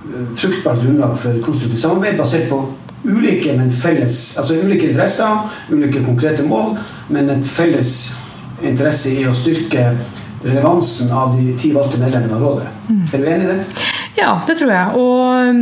uh, 0.04 0.26
fruktbart 0.36 0.78
grunnlag 0.82 1.16
for 1.18 1.38
konstruktivt 1.42 1.80
samarbeid 1.80 2.18
basert 2.18 2.48
på 2.48 2.60
ulike, 3.04 3.56
men 3.56 3.70
felles, 3.70 4.36
altså 4.38 4.54
ulike 4.64 4.88
interesser, 4.88 5.56
ulike 5.70 6.04
konkrete 6.04 6.42
mål, 6.42 6.76
men 7.08 7.30
en 7.30 7.44
felles 7.44 8.18
interesse 8.62 9.16
i 9.16 9.26
å 9.26 9.34
styrke 9.34 9.88
relevansen 10.44 11.10
av 11.10 11.34
de 11.36 11.52
ti 11.58 11.72
valgte 11.74 11.98
medlemmene 11.98 12.36
av 12.36 12.42
rådet. 12.42 12.68
Mm. 12.88 13.02
Er 13.12 13.18
du 13.18 13.28
enig 13.32 13.46
i 13.48 13.52
det? 13.54 13.60
Ja, 14.16 14.30
det 14.48 14.56
tror 14.56 14.70
jeg. 14.72 14.96
Og 14.96 15.50
um, 15.50 15.58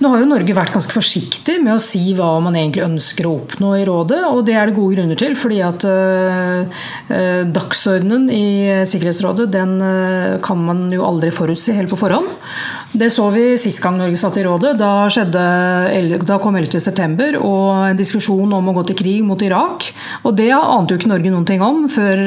nå 0.00 0.10
har 0.12 0.22
jo 0.22 0.28
Norge 0.30 0.56
vært 0.56 0.72
ganske 0.72 0.94
forsiktig 0.94 1.58
med 1.60 1.74
å 1.74 1.82
si 1.82 2.14
hva 2.16 2.30
man 2.44 2.56
egentlig 2.56 2.86
ønsker 2.86 3.28
å 3.28 3.34
oppnå 3.42 3.74
i 3.76 3.84
rådet, 3.88 4.22
og 4.30 4.46
det 4.48 4.56
er 4.56 4.70
det 4.70 4.76
gode 4.78 4.96
grunner 4.96 5.20
til. 5.20 5.36
Fordi 5.36 5.60
at 5.66 5.84
uh, 5.84 6.80
dagsordenen 7.52 8.28
i 8.32 8.46
Sikkerhetsrådet 8.88 9.50
den 9.52 9.76
uh, 9.82 10.38
kan 10.44 10.64
man 10.64 10.86
jo 10.94 11.04
aldri 11.04 11.32
forutsi 11.34 11.76
helt 11.76 11.92
på 11.92 12.00
forhånd. 12.00 12.32
Det 12.92 13.10
så 13.12 13.26
vi 13.30 13.52
sist 13.60 13.82
gang 13.84 13.98
Norge 14.00 14.16
satt 14.16 14.38
i 14.40 14.44
rådet. 14.46 14.72
Da, 14.80 14.92
skjedde, 15.12 15.42
da 16.24 16.38
kom 16.40 16.56
11.9. 16.56 17.36
og 17.36 17.90
en 17.90 17.98
diskusjon 17.98 18.52
om 18.56 18.70
å 18.70 18.74
gå 18.78 18.86
til 18.88 18.98
krig 18.98 19.26
mot 19.26 19.42
Irak. 19.44 19.90
Og 20.24 20.36
det 20.38 20.50
ante 20.56 20.94
jo 20.94 21.00
ikke 21.00 21.12
Norge 21.12 21.32
noen 21.32 21.46
ting 21.48 21.62
om 21.64 21.84
før, 21.92 22.22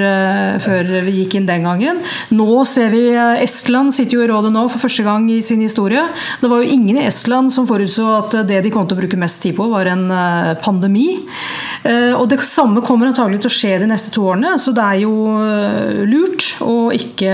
før 0.62 0.92
vi 1.08 1.16
gikk 1.22 1.40
inn 1.40 1.50
den 1.50 1.66
gangen. 1.66 2.02
Nå 2.36 2.62
ser 2.70 2.94
vi 2.94 3.04
Estland 3.42 3.96
sitter 3.96 4.20
jo 4.20 4.26
i 4.26 4.30
rådet 4.30 4.52
nå 4.54 4.68
for 4.72 4.86
første 4.86 5.06
gang 5.06 5.28
i 5.34 5.42
sin 5.46 5.64
historie. 5.66 6.04
Det 6.42 6.50
var 6.52 6.62
jo 6.62 6.76
ingen 6.76 7.00
i 7.02 7.08
Estland 7.08 7.52
som 7.54 7.68
forutså 7.70 8.08
at 8.20 8.38
det 8.48 8.62
de 8.66 8.72
kom 8.74 8.86
til 8.88 8.98
å 8.98 9.02
bruke 9.02 9.20
mest 9.20 9.42
tid 9.44 9.56
på, 9.58 9.68
var 9.72 9.90
en 9.90 10.06
eh, 10.14 10.54
pandemi. 10.62 11.08
Eh, 11.88 12.14
og 12.14 12.28
det 12.32 12.42
samme 12.46 12.84
kommer 12.86 13.10
antagelig 13.10 13.42
til 13.44 13.52
å 13.52 13.56
skje 13.56 13.74
de 13.82 13.90
neste 13.90 14.14
to 14.14 14.26
årene, 14.30 14.54
så 14.62 14.74
det 14.76 14.86
er 14.86 15.02
jo 15.04 15.14
eh, 15.42 16.02
lurt 16.10 16.48
å 16.66 16.92
ikke 16.96 17.34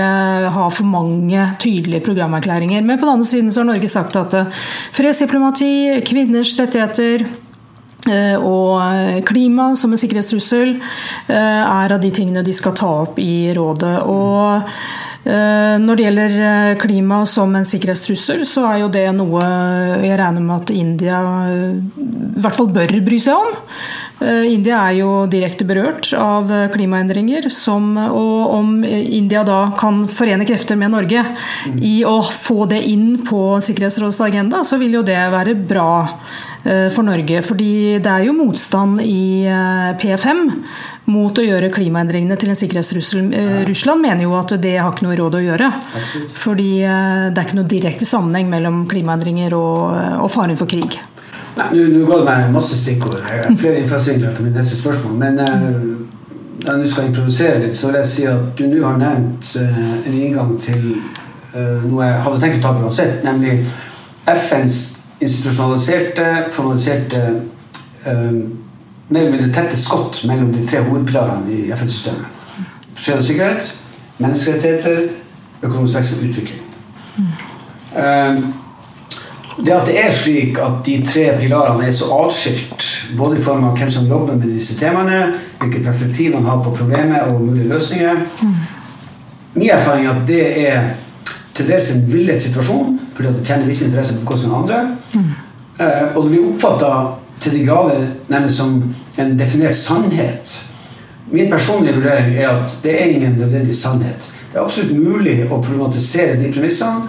ha 0.54 0.68
for 0.72 0.88
mange 0.88 1.50
tydelige 1.62 2.04
programerklæringer. 2.08 2.84
Men 2.86 3.00
på 3.00 3.08
den 3.08 3.17
andre 3.18 3.28
siden 3.28 3.52
så 3.52 3.60
har 3.60 3.68
Norge 3.72 3.90
sagt 3.90 4.16
at 4.16 4.38
fredsdiplomati, 4.96 6.00
kvinners 6.06 6.54
rettigheter 6.60 7.26
og 8.40 9.26
klima 9.28 9.72
som 9.76 9.92
en 9.92 10.00
sikkerhetstrussel 10.00 10.78
er 11.28 11.92
av 11.92 11.98
de 12.00 12.12
tingene 12.14 12.40
de 12.46 12.54
skal 12.56 12.72
ta 12.78 12.88
opp 13.02 13.18
i 13.20 13.50
rådet. 13.52 13.98
Og 14.08 14.62
Eh, 14.62 15.07
når 15.28 15.98
det 15.98 16.04
gjelder 16.06 16.34
eh, 16.40 16.74
klima 16.80 17.20
som 17.28 17.52
en 17.58 17.66
sikkerhetstrussel, 17.68 18.44
så 18.48 18.64
er 18.70 18.78
jo 18.80 18.90
det 18.92 19.04
noe 19.12 19.42
jeg 20.00 20.16
regner 20.16 20.44
med 20.44 20.54
at 20.62 20.72
India 20.72 21.18
eh, 21.50 21.78
i 21.78 22.40
hvert 22.40 22.56
fall 22.56 22.70
bør 22.72 22.94
bry 23.04 23.18
seg 23.20 23.48
om. 23.48 23.58
India 24.18 24.80
er 24.88 24.96
jo 24.98 25.10
direkte 25.30 25.62
berørt 25.62 26.08
av 26.18 26.48
klimaendringer, 26.72 27.44
som, 27.54 27.92
og 27.94 28.54
om 28.56 28.72
India 28.82 29.44
da 29.46 29.60
kan 29.78 30.00
forene 30.10 30.46
krefter 30.46 30.78
med 30.78 30.90
Norge 30.90 31.22
i 31.78 32.00
å 32.02 32.16
få 32.26 32.66
det 32.70 32.80
inn 32.90 33.20
på 33.26 33.60
Sikkerhetsrådets 33.62 34.18
agenda, 34.26 34.64
så 34.66 34.80
vil 34.82 34.98
jo 34.98 35.04
det 35.06 35.20
være 35.34 35.54
bra 35.54 35.92
for 36.64 37.06
Norge. 37.06 37.42
Fordi 37.46 37.72
det 38.02 38.10
er 38.12 38.24
jo 38.26 38.36
motstand 38.36 38.98
i 39.04 39.46
P5 40.00 40.40
mot 41.08 41.38
å 41.38 41.44
gjøre 41.44 41.70
klimaendringene 41.72 42.36
til 42.40 42.52
en 42.52 42.58
sikkerhetstrussel. 42.58 43.28
Eh, 43.32 43.60
Russland 43.68 44.04
mener 44.04 44.26
jo 44.26 44.34
at 44.38 44.54
det 44.60 44.74
har 44.76 44.92
ikke 44.92 45.06
noe 45.06 45.16
råd 45.18 45.38
å 45.38 45.44
gjøre. 45.44 45.68
Absolutt. 46.00 46.34
Fordi 46.36 46.72
eh, 46.84 47.28
det 47.32 47.40
er 47.40 47.46
ikke 47.46 47.60
noe 47.60 47.70
direkte 47.70 48.08
sammenheng 48.08 48.50
mellom 48.52 48.82
klimaendringer 48.90 49.56
og, 49.56 49.78
eh, 49.96 50.18
og 50.20 50.28
faren 50.32 50.58
for 50.60 50.70
krig. 50.70 50.98
Nei, 51.58 51.70
Nå 51.74 52.04
går 52.06 52.20
det 52.22 52.26
meg 52.28 52.52
masse 52.54 52.76
stikkord. 52.78 53.16
Flere 53.58 53.80
innfallsvinkler 53.80 54.36
til 54.36 54.46
mitt 54.46 54.58
neste 54.58 54.76
spørsmål. 54.78 55.16
Men 55.18 55.40
når 55.40 56.68
jeg 56.68 56.82
nå 56.82 56.90
skal 56.92 57.08
improvisere 57.08 57.64
litt, 57.64 57.74
så 57.74 57.88
vil 57.88 57.98
jeg 57.98 58.10
si 58.12 58.28
at 58.30 58.52
du 58.58 58.68
nå 58.68 58.84
har 58.84 59.00
nevnt 59.00 59.48
en 59.58 60.12
inngang 60.12 60.52
til 60.60 60.84
noe 61.88 62.04
jeg 62.04 62.22
hadde 62.22 62.38
tenkt 62.44 62.60
å 62.60 62.62
ta 62.62 62.74
på 62.76 62.84
uansett, 62.84 63.24
nemlig 63.26 63.56
FNs 64.28 64.76
institusjonaliserte, 65.20 66.26
formaliserte 66.52 67.22
mer 69.08 69.20
eller 69.20 69.30
mindre 69.30 69.52
tette 69.52 69.76
skott 69.76 70.22
mellom 70.28 70.52
de 70.52 70.66
tre 70.66 70.82
hovedpilarene 70.84 71.52
i 71.52 71.72
FN-systemet. 71.72 72.26
Fred 72.98 73.18
og 73.18 73.24
sikkerhet, 73.24 73.72
menneskerettigheter, 74.18 75.08
økonomisk 75.62 75.96
vekst 75.96 76.16
og 76.16 76.28
utvikling. 76.28 76.60
Mm. 77.16 78.52
Det 79.64 79.72
at 79.74 79.86
det 79.86 79.96
er 79.98 80.10
slik 80.14 80.58
at 80.62 80.84
de 80.86 81.00
tre 81.06 81.24
pilarene 81.40 81.86
er 81.86 81.94
så 81.94 82.12
atskilt, 82.20 82.84
både 83.18 83.38
i 83.38 83.42
form 83.42 83.64
av 83.64 83.78
hvem 83.78 83.90
som 83.90 84.06
jobber 84.06 84.36
med 84.36 84.52
disse 84.52 84.76
temaene, 84.78 85.32
hvilket 85.58 85.86
perspektiv 85.86 86.36
man 86.36 86.46
har 86.46 86.62
på 86.62 86.74
problemet 86.76 87.22
og 87.26 87.40
mulige 87.42 87.68
løsninger. 87.68 88.20
Min 89.54 89.70
erfaring 89.70 90.06
er 90.06 90.14
at 90.14 90.28
det 90.28 90.68
er 90.68 90.90
til 91.54 91.66
dels 91.66 91.90
en 91.94 92.12
villet 92.12 92.42
situasjon, 92.42 93.00
fordi 93.14 93.28
det 93.34 93.46
tjener 93.46 93.66
visse 93.66 93.86
interesser 93.88 94.14
på 94.14 94.20
bekostning 94.20 94.54
andre. 94.54 94.84
Mm. 95.14 95.30
Og 96.14 96.24
det 96.24 96.30
blir 96.30 96.46
oppfatta 96.48 96.92
til 97.40 97.54
de 97.54 97.64
grader 97.66 98.06
nærmest 98.28 98.56
som 98.56 98.82
en 99.18 99.38
definert 99.38 99.74
sannhet. 99.74 100.64
Min 101.30 101.50
personlige 101.50 101.94
vurdering 101.94 102.36
er 102.36 102.48
at 102.48 102.78
det 102.82 102.94
er 103.02 103.04
ingen 103.04 103.32
nødvendig 103.38 103.74
sannhet. 103.74 104.34
Det 104.52 104.58
er 104.58 104.64
absolutt 104.64 104.96
mulig 104.98 105.42
å 105.44 105.60
problematisere 105.60 106.38
de 106.40 106.52
premissene 106.52 107.08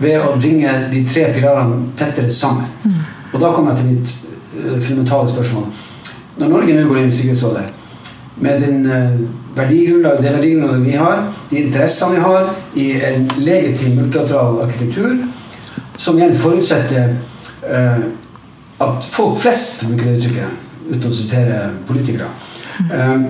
ved 0.00 0.18
å 0.20 0.36
bringe 0.38 0.72
de 0.90 1.04
tre 1.06 1.28
pilarene 1.34 1.92
tettere 1.96 2.30
sammen. 2.30 2.66
Mm. 2.84 3.02
Og 3.32 3.40
da 3.40 3.52
kommer 3.54 3.74
jeg 3.74 3.78
til 3.78 3.90
mitt 3.92 4.14
uh, 4.56 4.80
fundamentale 4.80 5.28
spørsmål. 5.28 5.68
Når 6.40 6.48
Norge 6.48 6.74
nå 6.74 6.88
går 6.88 7.02
inn 7.02 7.12
i 7.12 7.14
Sikkerhetsrådet 7.14 7.66
med 8.40 8.64
den, 8.64 8.86
uh, 8.86 9.20
verdigrunnlag, 9.56 10.22
det 10.22 10.32
verdigrunnlaget 10.34 10.86
vi 10.86 10.96
har, 10.98 11.24
de 11.50 11.62
interessene 11.62 12.16
vi 12.16 12.24
har, 12.24 12.54
i 12.74 12.88
en 13.06 13.30
legitim 13.38 13.98
multilateral 14.00 14.62
arkitektur, 14.64 15.16
som 15.96 16.18
igjen 16.18 16.34
forutsetter 16.34 17.14
at 18.80 19.04
folk 19.10 19.38
flest 19.38 19.84
bruker 19.88 20.04
det 20.04 20.16
uttrykket, 20.16 20.66
uten 20.90 21.10
å 21.10 21.14
sitere 21.14 21.58
politikere, 21.88 22.28
eh, 22.92 23.20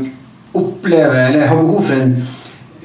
opplever, 0.54 1.18
eller 1.26 1.46
har 1.46 1.56
behov 1.56 1.82
for 1.82 1.94
en 1.94 2.14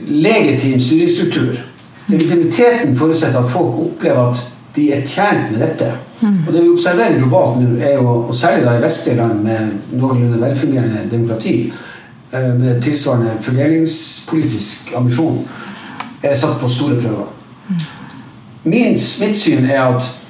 legitim 0.08 0.80
styringsstruktur. 0.80 1.60
Legitimiteten 2.08 2.98
forutsetter 2.98 3.40
at 3.40 3.50
folk 3.50 3.80
opplever 3.80 4.30
at 4.30 4.42
de 4.76 4.92
er 4.94 5.06
tjent 5.06 5.52
med 5.52 5.60
dette. 5.62 5.92
Og 6.48 6.54
det 6.54 6.62
vi 6.64 6.70
observerer 6.70 7.18
globalt 7.20 7.60
nå, 7.62 7.78
er 7.80 7.94
jo, 7.94 8.08
og 8.28 8.34
særlig 8.34 8.66
da 8.66 8.76
i 8.78 8.82
vestlige 8.82 9.18
land 9.18 9.44
med 9.44 9.72
noenlunde 9.92 10.42
velfungerende 10.42 11.08
demokrati, 11.12 11.74
eh, 12.34 12.54
med 12.54 12.82
tilsvarende 12.82 13.38
fordelingspolitisk 13.42 14.94
ambisjon, 14.98 15.48
er 16.24 16.36
satt 16.36 16.60
på 16.60 16.68
store 16.68 17.00
prøver. 17.00 17.28
Min, 18.64 18.98
mitt 19.22 19.36
syn 19.36 19.66
er 19.66 19.82
at 19.82 20.25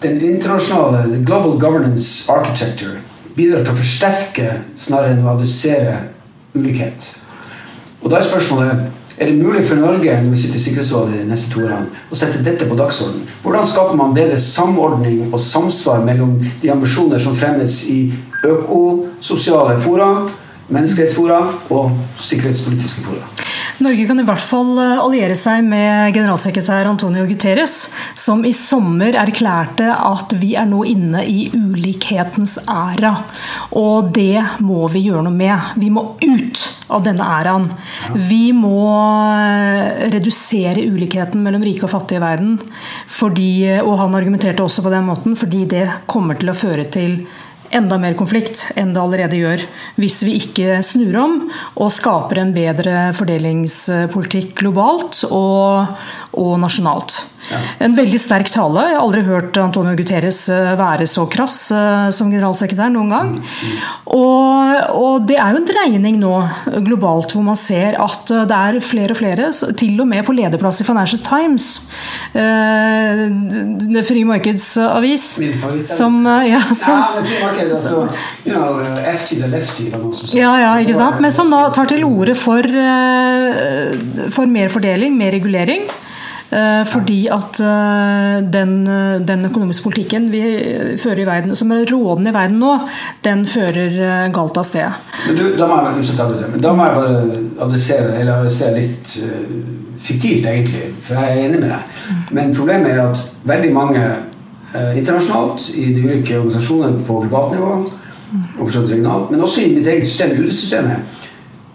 den 0.00 0.20
internasjonale 0.20 1.18
global 1.18 1.58
governance 1.58 2.32
architecture 2.32 3.00
bidrar 3.34 3.64
til 3.64 3.74
å 3.74 3.78
forsterke 3.78 4.52
snarere 4.78 5.16
enn 5.16 5.24
å 5.26 5.32
adressere 5.32 5.96
ulikhet. 6.54 7.08
Og 8.02 8.10
da 8.10 8.18
er 8.18 8.26
spørsmålet 8.26 9.18
er 9.18 9.26
det 9.26 9.40
mulig 9.40 9.64
for 9.66 9.80
Norge 9.80 10.14
når 10.22 10.30
vi 10.30 10.38
sitter 10.38 10.60
i 10.60 10.62
Sikkerhetsrådet 10.62 11.16
de 11.18 11.24
neste 11.26 11.50
to 11.50 11.64
årene, 11.64 11.90
å 12.10 12.18
sette 12.18 12.42
dette 12.46 12.68
på 12.70 12.78
dagsordenen? 12.78 13.26
Hvordan 13.42 13.66
skaper 13.66 13.98
man 13.98 14.14
bedre 14.14 14.38
samordning 14.38 15.32
og 15.32 15.40
samsvar 15.42 16.04
mellom 16.06 16.36
de 16.62 16.70
ambisjoner 16.70 17.18
som 17.22 17.34
fremmes 17.34 17.80
i 17.90 17.98
økososiale 18.46 19.80
fora, 19.82 20.12
menneskerettsfora 20.70 21.40
og 21.74 21.98
sikkerhetspolitiske 22.22 23.08
fora? 23.08 23.26
Norge 23.78 24.08
kan 24.08 24.18
i 24.18 24.24
hvert 24.26 24.42
fall 24.42 24.72
eh, 24.82 24.98
alliere 24.98 25.34
seg 25.38 25.62
med 25.62 26.10
generalsekretær 26.16 26.88
Antonio 26.90 27.22
Guterres, 27.28 27.92
som 28.18 28.42
i 28.42 28.50
sommer 28.56 29.14
erklærte 29.20 29.92
at 29.94 30.34
vi 30.40 30.56
er 30.58 30.66
nå 30.66 30.80
inne 30.90 31.22
i 31.22 31.46
ulikhetens 31.54 32.56
æra. 32.66 33.12
Og 33.78 34.10
det 34.16 34.42
må 34.66 34.88
vi 34.90 35.04
gjøre 35.06 35.22
noe 35.28 35.36
med. 35.36 35.78
Vi 35.78 35.92
må 35.94 36.04
ut 36.18 36.64
av 36.90 37.04
denne 37.06 37.22
æraen. 37.38 37.68
Vi 38.26 38.50
må 38.56 38.82
eh, 39.38 40.08
redusere 40.10 40.82
ulikheten 40.90 41.44
mellom 41.46 41.62
rike 41.62 41.86
og 41.86 41.94
fattige 41.94 42.18
i 42.18 42.24
verden. 42.26 42.56
Fordi, 43.06 43.52
og 43.84 43.94
han 44.02 44.18
argumenterte 44.18 44.66
også 44.66 44.82
på 44.82 44.94
den 44.96 45.06
måten, 45.06 45.38
fordi 45.38 45.62
det 45.70 45.86
kommer 46.10 46.40
til 46.40 46.50
å 46.50 46.58
føre 46.58 46.90
til 46.90 47.20
enda 47.74 47.98
mer 48.00 48.16
konflikt 48.18 48.64
enn 48.78 48.94
det 48.94 49.02
allerede 49.02 49.38
gjør, 49.38 49.64
hvis 50.00 50.20
vi 50.26 50.36
ikke 50.40 50.80
snur 50.86 51.18
om 51.20 51.34
og 51.76 51.92
skaper 51.94 52.42
en 52.42 52.54
bedre 52.56 53.08
fordelingspolitikk 53.16 54.54
globalt 54.62 55.24
og, 55.28 55.94
og 56.38 56.56
nasjonalt. 56.62 57.20
Ja. 57.48 57.58
En 57.80 57.94
veldig 57.96 58.18
sterk 58.20 58.50
tale. 58.52 58.82
Jeg 58.90 58.96
har 58.98 59.02
aldri 59.02 59.22
hørt 59.24 59.56
Antonio 59.60 59.94
Guterres 59.96 60.40
eh, 60.52 60.72
være 60.76 61.06
så 61.08 61.24
krass 61.32 61.56
eh, 61.72 62.08
som 62.14 62.28
generalsekretær 62.32 62.90
noen 62.92 63.12
gang. 63.12 63.30
Og, 64.12 64.74
og, 64.92 65.14
det 65.28 65.38
er 65.40 65.54
jo 65.54 65.62
en 65.62 65.68
dreining 65.68 66.18
nå 66.20 66.34
globalt 66.84 67.32
hvor 67.32 67.46
man 67.46 67.56
ser 67.58 67.96
at 68.04 68.32
eh, 68.34 68.44
det 68.48 68.58
er 68.58 68.80
flere 68.84 69.14
og 69.14 69.20
flere, 69.20 69.48
til 69.80 70.02
og 70.02 70.10
med 70.10 70.26
på 70.26 70.34
lederplass 70.36 70.82
i 70.82 70.86
Financial 70.88 71.20
Times, 71.24 71.68
det 72.34 74.02
frie 74.06 74.26
markeds 74.28 74.66
avis, 74.82 75.24
som, 75.84 76.20
ja, 76.46 76.60
som 76.76 77.00
ja, 80.36 80.52
ja, 80.62 80.74
ikke 80.82 80.98
sant? 80.98 81.22
Men 81.24 81.32
som 81.34 81.50
da 81.52 81.62
tar 81.74 81.88
til 81.90 82.04
orde 82.06 82.36
for, 82.38 82.68
for 84.34 84.52
mer 84.58 84.72
fordeling, 84.72 85.16
mer 85.18 85.34
regulering. 85.34 85.88
Eh, 86.50 86.84
fordi 86.88 87.26
at 87.28 87.58
eh, 87.60 88.38
den, 88.52 88.70
den, 89.28 89.44
økonomiske 89.44 89.84
politikken 89.84 90.30
vi 90.32 90.40
fører 90.96 91.20
i 91.20 91.26
verden, 91.28 91.56
som 91.56 91.72
er 91.72 91.84
rådende 91.92 92.30
i 92.30 92.34
verden 92.34 92.62
nå, 92.62 92.70
den 93.24 93.44
fører 93.46 93.98
eh, 94.06 94.28
galt 94.32 94.56
av 94.56 94.64
sted. 94.64 94.96
Du, 95.28 95.42
da, 95.58 95.68
må 95.68 95.76
jeg, 95.82 95.98
unnskyld, 95.98 96.62
da 96.64 96.72
må 96.72 96.86
jeg 96.86 96.94
bare 96.96 97.42
adressere, 97.66 98.14
eller 98.16 98.38
adressere 98.38 98.78
litt 98.78 99.12
fiktivt, 100.00 100.48
egentlig, 100.48 100.88
for 101.04 101.20
jeg 101.20 101.36
er 101.36 101.44
enig 101.50 101.60
med 101.60 101.68
deg. 101.74 102.00
Men 102.32 102.56
problemet 102.56 102.94
er 102.94 103.04
at 103.10 103.22
veldig 103.48 103.74
mange 103.74 104.08
internasjonalt, 104.96 105.68
i 105.76 105.90
de 105.96 106.06
ulike 106.06 106.36
organisasjonene 106.38 107.04
på 107.04 107.20
globalt 107.26 107.54
nivå, 107.56 107.76
regionalt, 108.60 109.30
men 109.32 109.44
også 109.44 109.64
i 109.64 109.70
mitt 109.76 109.88
eget 109.88 110.08
system, 110.08 110.36
UD-systemet, 110.38 111.14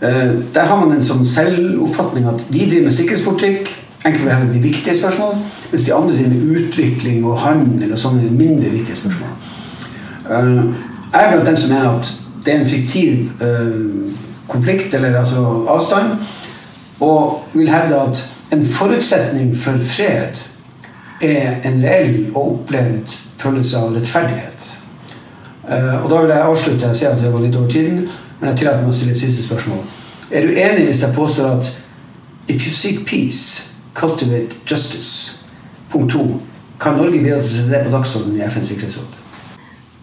der 0.01 0.67
har 0.69 0.77
man 0.81 0.91
en 0.93 1.05
sånn 1.05 1.25
selvoppfatning 1.25 2.25
at 2.29 2.41
vi 2.49 2.65
driver 2.67 2.89
med 2.89 2.95
sikkerhetspolitikk 2.95 3.71
enkelte 4.05 4.53
de 4.53 4.59
viktige 4.59 4.95
spørsmålene, 4.99 5.41
mens 5.71 5.83
de 5.83 5.93
andre 5.93 6.15
driver 6.15 6.29
med 6.29 6.61
utvikling 6.61 7.25
og 7.25 7.39
handel 7.39 7.91
og 7.91 7.99
sånne 7.99 8.31
mindre 8.31 8.69
viktige 8.69 8.95
spørsmål. 8.95 9.29
Uh, 10.29 10.73
jeg 11.13 11.23
er 11.23 11.31
blant 11.31 11.47
dem 11.47 11.55
som 11.55 11.71
mener 11.71 11.89
at 11.89 12.13
det 12.45 12.53
er 12.53 12.59
en 12.59 12.67
fiktiv 12.67 13.29
uh, 13.41 14.11
konflikt, 14.47 14.93
eller 14.93 15.17
altså 15.17 15.65
avstand, 15.67 16.17
og 16.99 17.43
vil 17.53 17.69
hevde 17.69 18.01
at 18.01 18.29
en 18.51 18.65
forutsetning 18.65 19.57
for 19.57 19.79
fred 19.79 20.43
er 21.21 21.55
en 21.65 21.83
reell 21.83 22.31
og 22.35 22.53
opplevd 22.53 23.15
følelse 23.37 23.77
av 23.77 23.95
rettferdighet. 23.95 24.69
Uh, 25.63 26.03
og 26.03 26.09
da 26.09 26.21
vil 26.21 26.29
jeg 26.29 26.41
avslutte. 26.41 26.87
Jeg 26.87 26.95
ser 26.95 27.09
at 27.09 27.21
det 27.23 27.33
var 27.33 27.39
litt 27.39 27.55
over 27.55 27.69
tiden, 27.69 28.09
men 28.39 28.49
jeg 28.49 28.57
tillater 28.57 28.81
meg 28.83 28.91
å 28.91 28.97
stille 28.97 29.15
et 29.15 29.19
siste 29.19 29.43
spørsmål. 29.47 29.79
Er 30.31 30.47
du 30.47 30.57
enig 30.57 30.87
hvis 30.89 31.03
jeg 31.03 31.15
påstår 31.15 31.55
at 31.57 31.71
if 32.47 32.65
you 32.65 32.71
seek 32.71 33.05
peace 33.07 33.72
Cultivate 33.93 34.55
justice. 34.69 35.43
Punkt 35.91 36.11
to. 36.11 36.39
Kan 36.79 36.97
Norge 36.97 37.19
bidra 37.19 37.41
til 37.41 37.45
å 37.45 37.53
sette 37.57 37.71
det 37.71 37.83
på 37.85 37.93
dagsordenen 37.93 38.39
i 38.41 38.47
FNs 38.47 38.71
sikkerhetsråd? 38.73 39.22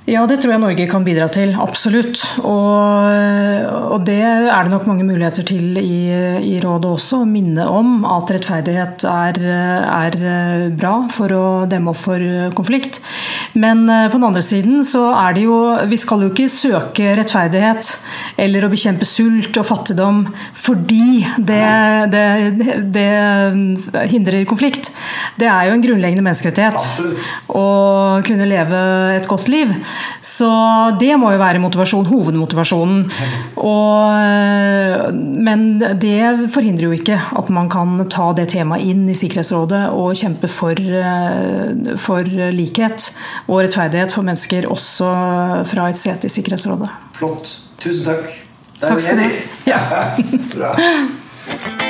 Ja, 0.08 0.22
det 0.24 0.38
tror 0.40 0.54
jeg 0.54 0.62
Norge 0.62 0.84
kan 0.88 1.04
bidra 1.04 1.26
til. 1.28 1.50
Absolutt. 1.60 2.22
Og, 2.40 3.90
og 3.92 4.06
det 4.08 4.22
er 4.24 4.64
det 4.64 4.72
nok 4.72 4.86
mange 4.88 5.04
muligheter 5.04 5.44
til 5.44 5.76
i, 5.76 6.08
i 6.40 6.54
rådet 6.62 6.88
også. 6.88 7.20
Å 7.20 7.28
minne 7.28 7.66
om 7.68 8.06
at 8.08 8.32
rettferdighet 8.32 9.04
er, 9.04 9.40
er, 9.44 10.16
bra 10.72 10.94
for 11.12 11.34
å 11.36 11.44
demme 11.68 11.92
opp 11.92 12.00
for 12.00 12.24
konflikt. 12.56 13.02
Men 13.52 13.84
eh, 13.92 14.08
på 14.08 14.16
den 14.16 14.28
andre 14.30 14.42
siden 14.44 14.80
så 14.88 15.10
er 15.18 15.36
det 15.36 15.44
jo 15.44 15.58
Vi 15.90 15.98
skal 16.00 16.24
jo 16.24 16.30
ikke 16.30 16.48
søke 16.48 17.12
rettferdighet 17.18 17.92
eller 18.40 18.64
å 18.64 18.70
bekjempe 18.72 19.04
sult 19.08 19.56
og 19.60 19.66
fattigdom 19.68 20.22
fordi 20.56 21.26
det, 21.36 21.60
det, 22.12 22.24
det 22.94 23.08
hindrer 24.12 24.48
konflikt. 24.48 24.92
Det 25.40 25.48
er 25.50 25.68
jo 25.68 25.76
en 25.76 25.84
grunnleggende 25.84 26.24
menneskerettighet 26.24 27.52
å 27.52 27.66
kunne 28.24 28.48
leve 28.48 28.80
et 29.18 29.28
godt 29.28 29.50
liv. 29.52 29.74
Så 30.24 30.48
det 31.00 31.14
må 31.20 31.32
jo 31.34 31.40
være 31.40 31.62
motivasjon, 31.62 32.08
hovedmotivasjonen. 32.10 33.04
Og, 33.60 34.16
eh, 34.16 35.06
men 35.12 35.66
det 35.80 36.50
forhindrer 36.54 36.88
jo 36.88 36.98
ikke 36.98 37.18
at 37.40 37.50
man 37.52 37.70
kan 37.72 37.96
ta 38.10 38.30
det 38.36 38.50
temaet 38.54 38.86
inn 38.90 39.06
i 39.08 39.16
Sikkerhetsrådet 39.16 39.84
og 39.96 40.16
kjempe 40.18 40.50
for, 40.50 40.74
eh, 40.74 41.96
for 42.00 42.24
likhet 42.54 43.10
og 43.48 43.64
rettferdighet 43.64 44.12
for 44.12 44.26
mennesker 44.26 44.68
også 44.70 45.10
fra 45.68 45.88
et 45.88 46.00
sete 46.00 46.30
i 46.30 46.34
Sikkerhetsrådet. 46.36 46.90
Flott. 47.18 47.56
Tusen 47.80 48.04
takk. 48.04 48.34
takk 48.80 49.00
skal 49.00 49.16
du 49.16 49.24
ha. 49.24 49.30
Ja. 49.66 49.80
Bra. 50.54 51.88